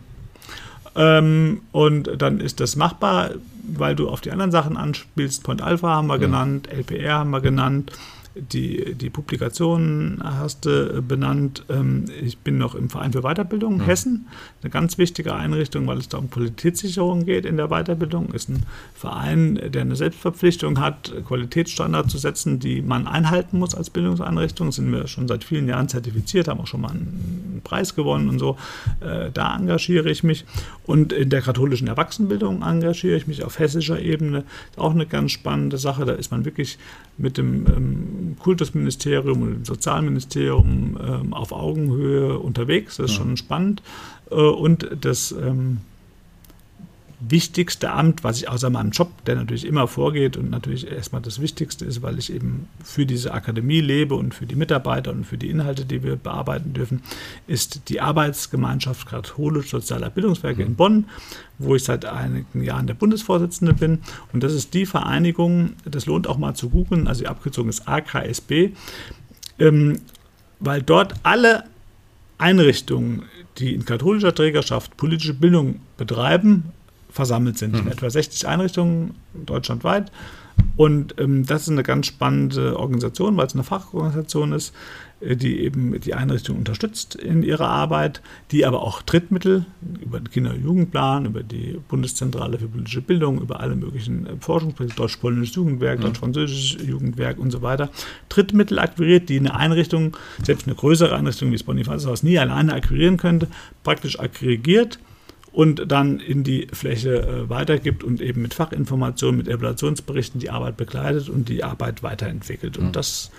[0.96, 3.32] Ähm, und dann ist das machbar,
[3.64, 5.44] weil du auf die anderen Sachen anspielst.
[5.44, 6.22] Point Alpha haben wir mhm.
[6.22, 7.92] genannt, LPR haben wir genannt.
[8.36, 11.64] Die, die Publikationen hast du benannt.
[11.70, 13.88] Ähm, ich bin noch im Verein für Weiterbildung ja.
[13.88, 14.28] Hessen,
[14.62, 18.34] eine ganz wichtige Einrichtung, weil es da um Qualitätssicherung geht in der Weiterbildung.
[18.34, 23.90] Ist ein Verein, der eine Selbstverpflichtung hat, Qualitätsstandards zu setzen, die man einhalten muss als
[23.90, 24.72] Bildungseinrichtung.
[24.72, 28.40] Sind wir schon seit vielen Jahren zertifiziert, haben auch schon mal einen Preis gewonnen und
[28.40, 28.58] so.
[29.00, 30.46] Äh, da engagiere ich mich.
[30.86, 34.44] Und in der katholischen Erwachsenenbildung engagiere ich mich auf hessischer Ebene.
[34.72, 36.06] Ist auch eine ganz spannende Sache.
[36.06, 36.78] Da ist man wirklich
[37.18, 42.98] mit dem ähm, Kultusministerium und dem Sozialministerium ähm, auf Augenhöhe unterwegs.
[42.98, 43.82] Das ist schon spannend.
[44.32, 45.80] Äh, und das ähm,
[47.20, 51.40] wichtigste Amt, was ich außer meinem Job, der natürlich immer vorgeht und natürlich erstmal das
[51.40, 55.38] Wichtigste ist, weil ich eben für diese Akademie lebe und für die Mitarbeiter und für
[55.38, 57.02] die Inhalte, die wir bearbeiten dürfen,
[57.48, 60.68] ist die Arbeitsgemeinschaft katholisch-sozialer Bildungswerke mhm.
[60.68, 61.06] in Bonn,
[61.58, 64.00] wo ich seit einigen Jahren der Bundesvorsitzende bin.
[64.34, 67.88] Und das ist die Vereinigung, das lohnt auch mal zu googeln, also die Abkürzung ist
[67.88, 68.72] AKSB,
[69.60, 70.00] ähm,
[70.60, 71.64] weil dort alle
[72.38, 73.24] Einrichtungen,
[73.58, 76.74] die in katholischer Trägerschaft politische Bildung betreiben,
[77.16, 77.84] versammelt sind.
[77.84, 77.92] Mhm.
[77.92, 80.12] Etwa 60 Einrichtungen deutschlandweit.
[80.78, 84.74] Und ähm, das ist eine ganz spannende Organisation, weil es eine Fachorganisation ist,
[85.22, 89.66] äh, die eben die Einrichtung unterstützt in ihrer Arbeit, die aber auch Drittmittel
[90.02, 94.30] über den Kinder- und Jugendplan, über die Bundeszentrale für politische Bildung, über alle möglichen äh,
[94.40, 96.04] Forschungsprojekte, Deutsch-Polnisches Jugendwerk, mhm.
[96.04, 97.90] Deutsch-Französisches Jugendwerk und so weiter,
[98.28, 103.16] Drittmittel akquiriert, die eine Einrichtung, selbst eine größere Einrichtung wie das Bonifatiushaus nie alleine akquirieren
[103.16, 103.48] könnte,
[103.84, 105.00] praktisch aggregiert
[105.56, 110.76] und dann in die Fläche äh, weitergibt und eben mit Fachinformationen, mit Evaluationsberichten die Arbeit
[110.76, 112.78] begleitet und die Arbeit weiterentwickelt.
[112.78, 112.92] Und mhm.
[112.92, 113.32] das,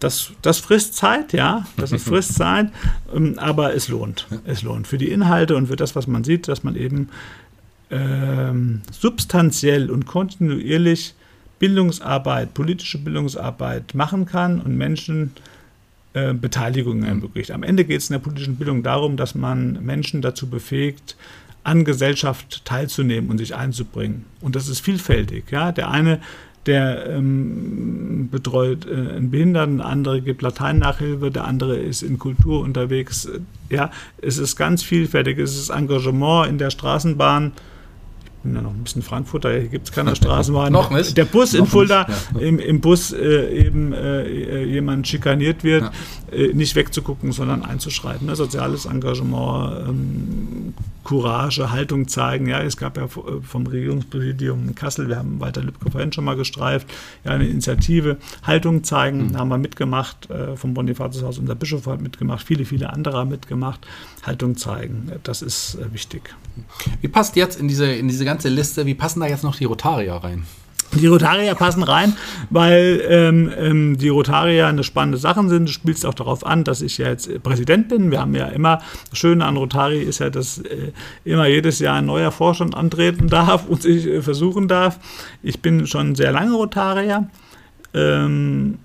[0.00, 2.70] das, das frisst Zeit, ja, das frisst Zeit,
[3.14, 4.26] ähm, aber es lohnt.
[4.46, 7.10] Es lohnt für die Inhalte und für das, was man sieht, dass man eben
[7.90, 11.14] ähm, substanziell und kontinuierlich
[11.58, 15.32] Bildungsarbeit, politische Bildungsarbeit machen kann und Menschen
[16.14, 17.50] äh, Beteiligung ermöglicht.
[17.50, 21.14] Am Ende geht es in der politischen Bildung darum, dass man Menschen dazu befähigt,
[21.68, 24.24] an Gesellschaft teilzunehmen und sich einzubringen.
[24.40, 25.44] Und das ist vielfältig.
[25.50, 25.70] Ja?
[25.70, 26.20] Der eine,
[26.64, 32.60] der ähm, betreut äh, einen Behinderten, der andere gibt Lateinnachhilfe, der andere ist in Kultur
[32.60, 33.28] unterwegs.
[33.68, 33.90] Ja,
[34.22, 35.38] es ist ganz vielfältig.
[35.38, 37.52] Es ist Engagement in der Straßenbahn
[38.42, 40.72] bin ja noch ein bisschen Frankfurter, hier gibt es keine Straßenbahn.
[40.72, 41.16] noch nicht.
[41.16, 42.40] Der Bus noch in Fulda, ja.
[42.40, 46.36] im, im, Bus äh, eben äh, jemand schikaniert wird, ja.
[46.36, 48.26] äh, nicht wegzugucken, sondern einzuschreiten.
[48.26, 48.36] Ne?
[48.36, 50.74] Soziales Engagement, ähm,
[51.08, 52.48] Courage, Haltung zeigen.
[52.48, 53.08] Ja, es gab ja äh,
[53.40, 56.86] vom Regierungspräsidium in Kassel, wir haben Walter Lübcke vorhin schon mal gestreift,
[57.24, 59.38] ja, eine Initiative, Haltung zeigen, mhm.
[59.38, 63.86] haben wir mitgemacht, äh, vom Bonifatiushaus, unser Bischof hat mitgemacht, viele, viele andere haben mitgemacht.
[64.22, 66.34] Haltung zeigen, das ist äh, wichtig.
[67.00, 69.64] Wie passt jetzt in diese, in diese ganze Liste, wie passen da jetzt noch die
[69.64, 70.44] Rotarier rein?
[70.94, 72.16] Die Rotarier passen rein,
[72.48, 75.68] weil ähm, ähm, die Rotarier eine spannende Sache sind.
[75.68, 78.10] Du spielst auch darauf an, dass ich ja jetzt Präsident bin.
[78.10, 78.80] Wir haben ja immer,
[79.10, 80.92] das Schöne an Rotari ist ja, dass äh,
[81.24, 84.98] immer jedes Jahr ein neuer Vorstand antreten darf und sich äh, versuchen darf.
[85.42, 87.28] Ich bin schon sehr lange Rotarier.
[87.92, 88.78] Ähm,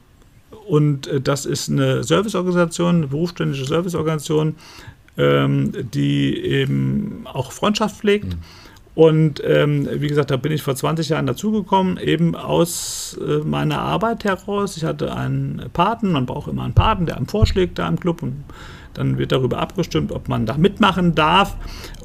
[0.68, 4.56] und äh, das ist eine Serviceorganisation, eine berufsständische Serviceorganisation,
[5.18, 8.36] ähm, die eben auch Freundschaft pflegt.
[8.36, 8.62] Mhm
[8.96, 13.80] und ähm, wie gesagt, da bin ich vor 20 Jahren dazugekommen, eben aus äh, meiner
[13.80, 14.78] Arbeit heraus.
[14.78, 18.22] Ich hatte einen Paten, man braucht immer einen Paten, der einem vorschlägt da im Club
[18.22, 18.44] und
[18.94, 21.56] dann wird darüber abgestimmt, ob man da mitmachen darf.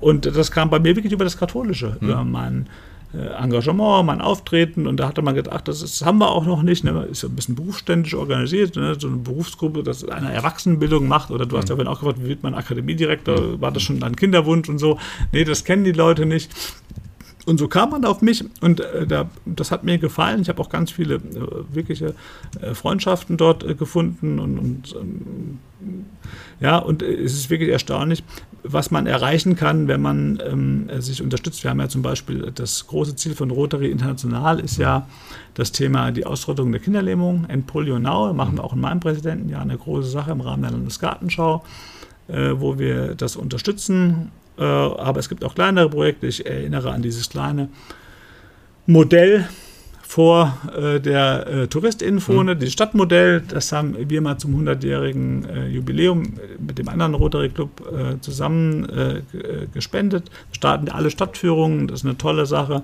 [0.01, 2.09] Und das kam bei mir wirklich über das Katholische, mhm.
[2.09, 2.66] über meinen
[3.12, 6.62] Engagement, mein Auftreten und da hatte man gedacht, das, ist, das haben wir auch noch
[6.62, 6.84] nicht.
[6.84, 7.09] Ne?
[7.11, 8.96] Ist ja ein bisschen berufsständisch organisiert, ne?
[8.98, 11.30] so eine Berufsgruppe, das eine Erwachsenenbildung macht.
[11.30, 11.78] Oder du hast ja mhm.
[11.78, 13.40] vorhin auch gefragt, wie wird man Akademiedirektor?
[13.40, 13.61] Mhm.
[13.62, 14.98] War das schon ein Kinderwunsch und so?
[15.32, 16.50] Nee, das kennen die Leute nicht.
[17.49, 20.42] Und so kam man auf mich und äh, da, das hat mir gefallen.
[20.42, 21.20] Ich habe auch ganz viele äh,
[21.72, 22.14] wirkliche
[22.61, 25.59] äh, Freundschaften dort äh, gefunden und, und ähm,
[26.61, 28.22] ja, und es ist wirklich erstaunlich,
[28.64, 31.64] was man erreichen kann, wenn man ähm, sich unterstützt.
[31.64, 35.09] Wir haben ja zum Beispiel das große Ziel von Rotary International ist ja
[35.55, 38.30] das Thema die Ausrottung der Kinderlähmung, End Polio Now.
[38.34, 41.64] Machen wir auch in meinem Präsidentenjahr eine große Sache im Rahmen der Landesgartenschau,
[42.26, 46.26] äh, wo wir das unterstützen äh, aber es gibt auch kleinere Projekte.
[46.26, 47.68] Ich erinnere an dieses kleine
[48.86, 49.48] Modell
[50.09, 52.59] vor äh, der äh, Touristinnenfone, mhm.
[52.59, 53.42] dieses Stadtmodell.
[53.46, 58.88] Das haben wir mal zum 100-jährigen äh, Jubiläum mit dem anderen Rotary Club äh, zusammen
[58.88, 59.20] äh,
[59.74, 60.30] gespendet.
[60.48, 62.82] Wir starten alle Stadtführungen, das ist eine tolle Sache.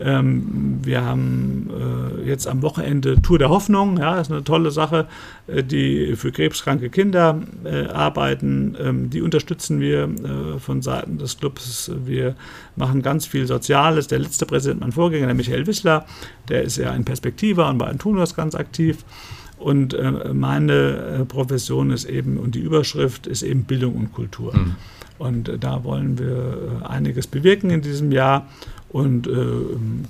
[0.00, 5.06] Ähm, wir haben äh, jetzt am Wochenende Tour der Hoffnung, ja, ist eine tolle Sache,
[5.46, 8.76] äh, die für krebskranke Kinder äh, arbeiten.
[8.80, 11.90] Ähm, die unterstützen wir äh, von Seiten des Clubs.
[12.04, 12.34] Wir
[12.76, 14.06] machen ganz viel Soziales.
[14.06, 16.06] Der letzte Präsident, mein Vorgänger, der Michael Wissler,
[16.48, 19.04] der ist ja in Perspektiva und bei Antunos ganz aktiv.
[19.58, 24.56] Und äh, meine äh, Profession ist eben und die Überschrift ist eben Bildung und Kultur.
[24.56, 24.76] Mhm.
[25.18, 28.46] Und da wollen wir einiges bewirken in diesem Jahr
[28.90, 29.30] und äh,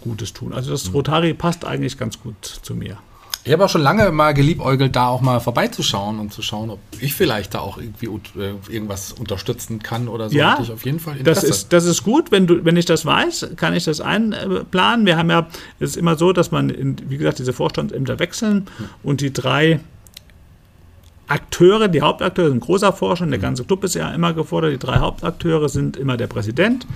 [0.00, 0.52] Gutes tun.
[0.52, 2.98] Also das Rotari passt eigentlich ganz gut zu mir.
[3.44, 6.80] Ich habe auch schon lange mal geliebäugelt, da auch mal vorbeizuschauen und zu schauen, ob
[7.00, 8.06] ich vielleicht da auch irgendwie
[8.38, 10.36] äh, irgendwas unterstützen kann oder so.
[10.36, 11.46] Ja, auf jeden Fall Interesse.
[11.46, 15.06] Das ist, das ist gut, wenn, du, wenn ich das weiß, kann ich das einplanen.
[15.06, 15.46] Wir haben ja,
[15.80, 18.86] es ist immer so, dass man, in, wie gesagt, diese Vorstandsämter wechseln hm.
[19.02, 19.80] und die drei
[21.28, 23.42] Akteure, die Hauptakteure sind großer Vorstand, der hm.
[23.42, 26.86] ganze Club ist ja immer gefordert, die drei Hauptakteure sind immer der Präsident,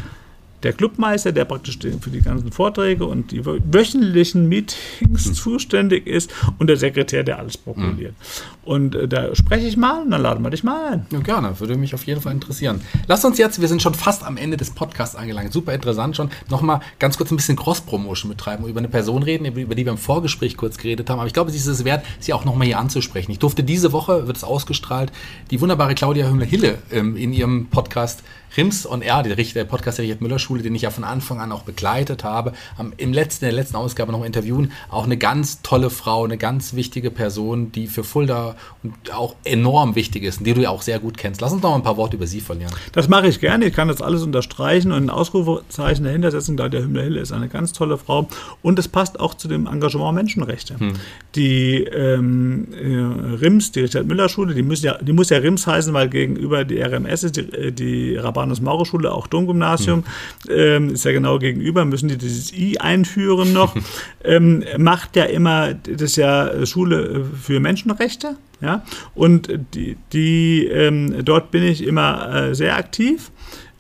[0.63, 5.35] der Clubmeister, der praktisch für die ganzen Vorträge und die wöchentlichen Meetings mhm.
[5.35, 8.13] zuständig ist und der Sekretär, der alles protokolliert.
[8.13, 8.53] Mhm.
[8.65, 11.07] Und äh, da spreche ich mal und dann laden wir dich mal ein.
[11.11, 12.81] Ja, gerne, würde mich auf jeden Fall interessieren.
[13.09, 16.31] Lass uns jetzt, wir sind schon fast am Ende des Podcasts angelangt, super interessant schon,
[16.49, 19.93] nochmal ganz kurz ein bisschen Cross-Promotion betreiben und über eine Person reden, über die wir
[19.93, 21.19] im Vorgespräch kurz geredet haben.
[21.19, 23.33] Aber ich glaube, es ist es wert, sie auch nochmal hier anzusprechen.
[23.33, 25.13] Ich durfte diese Woche, wird es ausgestrahlt,
[25.51, 28.23] die wunderbare Claudia Hümmler-Hille ähm, in ihrem Podcast
[28.57, 31.41] Rims on Air, der, der Podcast der Richard Müller Schule, den ich ja von Anfang
[31.41, 34.73] an auch begleitet habe, am, im letzten, in der letzten Ausgabe noch interviewen.
[34.91, 39.95] Auch eine ganz tolle Frau, eine ganz wichtige Person, die für Fulda und auch enorm
[39.95, 41.41] wichtig ist und die du ja auch sehr gut kennst.
[41.41, 42.73] Lass uns noch ein paar Worte über sie verlieren.
[42.93, 43.67] Das mache ich gerne.
[43.67, 46.57] Ich kann das alles unterstreichen und ein Ausrufezeichen dahinter setzen.
[46.57, 48.29] Claudia Hümmler-Hille ist eine ganz tolle Frau
[48.61, 50.79] und es passt auch zu dem Engagement Menschenrechte.
[50.79, 50.93] Hm.
[51.35, 55.67] Die ähm, äh, RIMS, die Richard Müller Schule, die, müssen ja, die muss ja RIMS
[55.67, 60.51] heißen, weil gegenüber die RMS ist die, äh, die Rabat Urbanus-Maurer-Schule, auch Domgymnasium, mhm.
[60.51, 63.75] ähm, ist ja genau gegenüber, müssen die dieses I einführen noch,
[64.25, 68.85] ähm, macht ja immer, das ist ja Schule für Menschenrechte, ja,
[69.15, 73.31] und die, die ähm, dort bin ich immer äh, sehr aktiv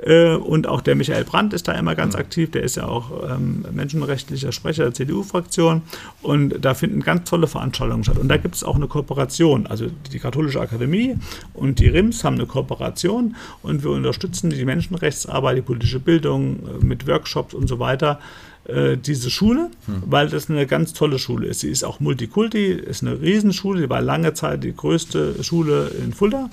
[0.03, 2.50] äh, und auch der Michael Brandt ist da immer ganz aktiv.
[2.50, 5.82] Der ist ja auch ähm, menschenrechtlicher Sprecher der CDU-Fraktion.
[6.22, 8.18] Und da finden ganz tolle Veranstaltungen statt.
[8.18, 9.66] Und da gibt es auch eine Kooperation.
[9.66, 11.16] Also die Katholische Akademie
[11.55, 13.36] und die RIMS haben eine Kooperation.
[13.62, 18.18] Und wir unterstützen die Menschenrechtsarbeit, die politische Bildung äh, mit Workshops und so weiter
[18.64, 20.03] äh, diese Schule, hm.
[20.07, 21.61] weil das eine ganz tolle Schule ist.
[21.61, 26.12] Sie ist auch Multikulti, ist eine Riesenschule, sie war lange Zeit die größte Schule in
[26.12, 26.48] Fulda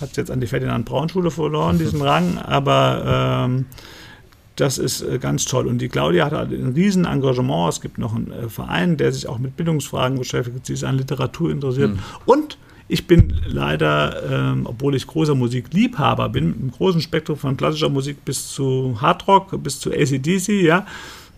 [0.00, 3.66] hat jetzt an die Ferdinand-Braun-Schule verloren, diesen Rang, aber ähm,
[4.56, 5.66] das ist äh, ganz toll.
[5.66, 7.72] Und die Claudia hat ein riesen Engagement.
[7.72, 10.66] Es gibt noch einen äh, Verein, der sich auch mit Bildungsfragen beschäftigt.
[10.66, 11.92] Sie ist an Literatur interessiert.
[11.92, 11.98] Mhm.
[12.26, 17.88] Und ich bin leider, ähm, obwohl ich großer Musikliebhaber bin, einem großen Spektrum von klassischer
[17.88, 20.84] Musik bis zu Hardrock, bis zu ACDC, ja,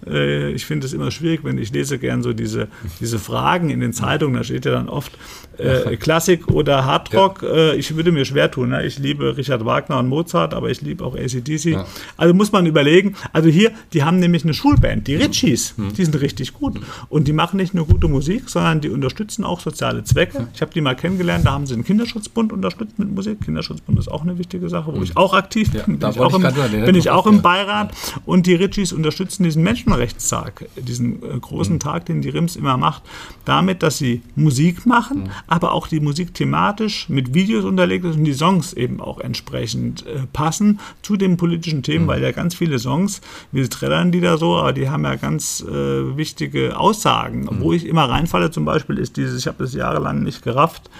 [0.04, 2.68] ich finde es immer schwierig, wenn ich lese gern so diese,
[3.00, 5.12] diese Fragen in den Zeitungen, da steht ja dann oft
[5.58, 7.42] äh, Klassik oder Hardrock.
[7.42, 7.48] Ja.
[7.48, 8.70] Äh, ich würde mir schwer tun.
[8.70, 8.84] Ne?
[8.84, 11.64] Ich liebe Richard Wagner und Mozart, aber ich liebe auch ACDC.
[11.64, 11.86] Ja.
[12.16, 13.14] Also muss man überlegen.
[13.32, 15.74] Also hier, die haben nämlich eine Schulband, die Ritchies.
[15.76, 15.92] Mhm.
[15.94, 16.80] Die sind richtig gut.
[17.08, 20.48] Und die machen nicht nur gute Musik, sondern die unterstützen auch soziale Zwecke.
[20.54, 23.42] Ich habe die mal kennengelernt, da haben sie den Kinderschutzbund unterstützt mit Musik.
[23.42, 25.04] Kinderschutzbund ist auch eine wichtige Sache, wo mhm.
[25.04, 25.80] ich auch aktiv bin.
[26.00, 27.92] Ja, bin ich auch, im, bin ich auch im Beirat.
[28.24, 31.80] Und die Ritchies unterstützen diesen Menschen Menschenrechtstag, diesen äh, großen mhm.
[31.80, 33.02] Tag, den die RIMS immer macht,
[33.44, 35.30] damit, dass sie Musik machen, mhm.
[35.46, 40.06] aber auch die Musik thematisch mit Videos unterlegt ist und die Songs eben auch entsprechend
[40.06, 42.08] äh, passen zu den politischen Themen, mhm.
[42.08, 43.20] weil ja ganz viele Songs,
[43.50, 47.48] wir trällern die da so, aber die haben ja ganz äh, wichtige Aussagen.
[47.60, 50.90] Wo ich immer reinfalle zum Beispiel ist dieses, ich habe das jahrelang nicht gerafft,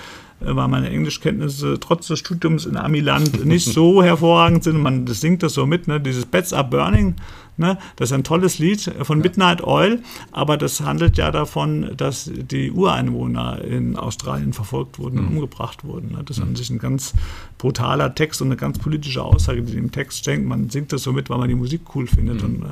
[0.45, 4.81] äh, weil meine Englischkenntnisse trotz des Studiums in Amiland nicht so hervorragend sind.
[4.81, 6.01] Man das singt das so mit, ne?
[6.01, 7.17] dieses Beds Are Burning.
[7.63, 7.79] Ne?
[7.97, 10.01] Das ist ein tolles Lied von Midnight Oil,
[10.33, 15.37] aber das handelt ja davon, dass die Ureinwohner in Australien verfolgt wurden und mhm.
[15.37, 16.11] umgebracht wurden.
[16.13, 16.23] Ne?
[16.25, 16.57] Das ist an mhm.
[16.57, 17.15] sich ein ganz
[17.59, 20.45] brutaler Text und eine ganz politische Aussage, die im Text steckt.
[20.45, 22.65] Man singt das so mit, weil man die Musik cool findet mhm.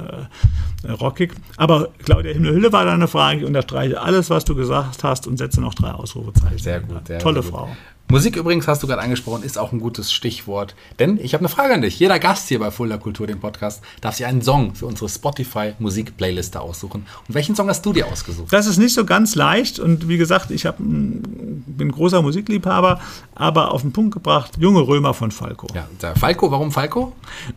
[0.83, 1.33] und äh, rockig.
[1.57, 3.41] Aber Claudia Himmel-Hülle war deine Frage.
[3.41, 6.59] Ich unterstreiche alles, was du gesagt hast und setze noch drei Ausrufezeichen.
[6.59, 7.07] Sehr gut.
[7.07, 7.51] Sehr Tolle gut.
[7.51, 7.69] Frau.
[8.11, 10.75] Musik übrigens, hast du gerade angesprochen, ist auch ein gutes Stichwort.
[10.99, 12.01] Denn ich habe eine Frage an dich.
[12.01, 16.61] Jeder Gast hier bei Fulda Kultur, dem Podcast, darf sich einen Song für unsere Spotify-Musik-Playliste
[16.61, 17.07] aussuchen.
[17.29, 18.53] Und welchen Song hast du dir ausgesucht?
[18.53, 19.79] Das ist nicht so ganz leicht.
[19.79, 23.01] Und wie gesagt, ich hab, bin großer Musikliebhaber,
[23.37, 25.69] aber auf den Punkt gebracht, Junge Römer von Falco.
[25.73, 27.13] Ja, der Falco, warum Falco?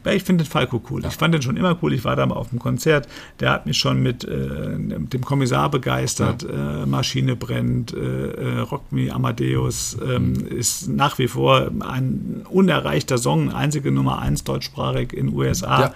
[0.06, 1.02] Ich finde den Falco cool.
[1.02, 1.10] Ja.
[1.10, 1.94] Ich fand den schon immer cool.
[1.94, 3.08] Ich war da mal auf dem Konzert.
[3.40, 6.44] Der hat mich schon mit äh, dem Kommissar begeistert.
[6.44, 6.84] Ja.
[6.84, 9.98] Äh, Maschine brennt, äh, äh Rock Me Amadeus.
[10.08, 15.94] Ähm, ist nach wie vor ein unerreichter Song, einzige Nummer eins deutschsprachig in den USA.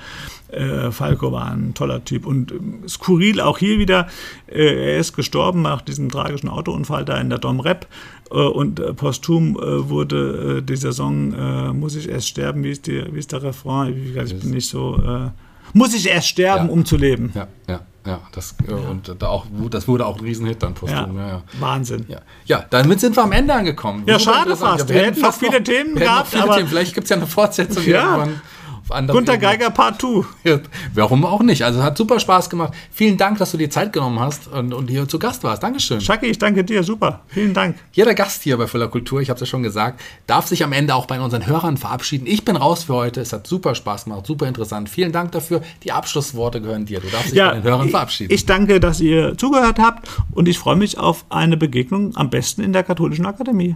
[0.52, 0.56] Ja.
[0.56, 4.08] Äh, Falco war ein toller Typ und äh, skurril auch hier wieder.
[4.48, 7.88] Äh, er ist gestorben nach diesem tragischen Autounfall da in der Dom Rep
[8.32, 13.20] äh, und äh, posthum wurde dieser Song Muss ich erst sterben, wie ist, die, wie
[13.20, 13.94] ist der Refrain?
[13.94, 15.02] Ich, ich bin nicht so.
[15.74, 16.72] muss ich erst sterben, ja.
[16.72, 17.32] um zu leben.
[17.34, 17.82] Ja, ja.
[18.08, 21.18] Ja, das, äh, Und da auch, das wurde auch ein Riesenhit dann postum.
[21.18, 21.28] Ja.
[21.28, 22.06] Ja, Wahnsinn.
[22.08, 22.20] Ja.
[22.46, 24.04] ja, damit sind wir am Ende angekommen.
[24.08, 24.88] Ja, schade fast.
[24.88, 26.68] wir hätten noch fast viele Themen gehabt, viele Themen.
[26.70, 28.04] Vielleicht gibt es ja eine Fortsetzung Ja.
[28.04, 28.42] irgendwann.
[28.88, 29.38] Auf anderen Gunter.
[29.38, 30.26] Geiger Part 2.
[30.44, 30.60] Ja,
[30.94, 31.64] warum auch nicht?
[31.64, 32.74] Also hat super Spaß gemacht.
[32.92, 35.64] Vielen Dank, dass du dir Zeit genommen hast und, und hier zu Gast warst.
[35.64, 36.02] Dankeschön.
[36.02, 36.84] Schacki, ich danke dir.
[36.84, 37.22] Super.
[37.28, 37.78] Vielen Dank.
[37.92, 40.74] Jeder Gast hier bei Voller Kultur, ich habe es ja schon gesagt, darf sich am
[40.74, 42.28] Ende auch bei unseren Hörern verabschieden.
[42.28, 43.22] Ich bin raus für heute.
[43.22, 44.90] Es hat super Spaß gemacht, super interessant.
[44.90, 45.62] Vielen Dank dafür.
[45.84, 47.00] Die Abschlussworte gehören dir.
[47.00, 48.34] Du darfst dich bei den Hörern verabschieden.
[48.34, 52.62] Ich danke, dass ihr zugehört habt und ich freue mich auf eine Begegnung am besten
[52.62, 53.76] in der Katholischen Akademie.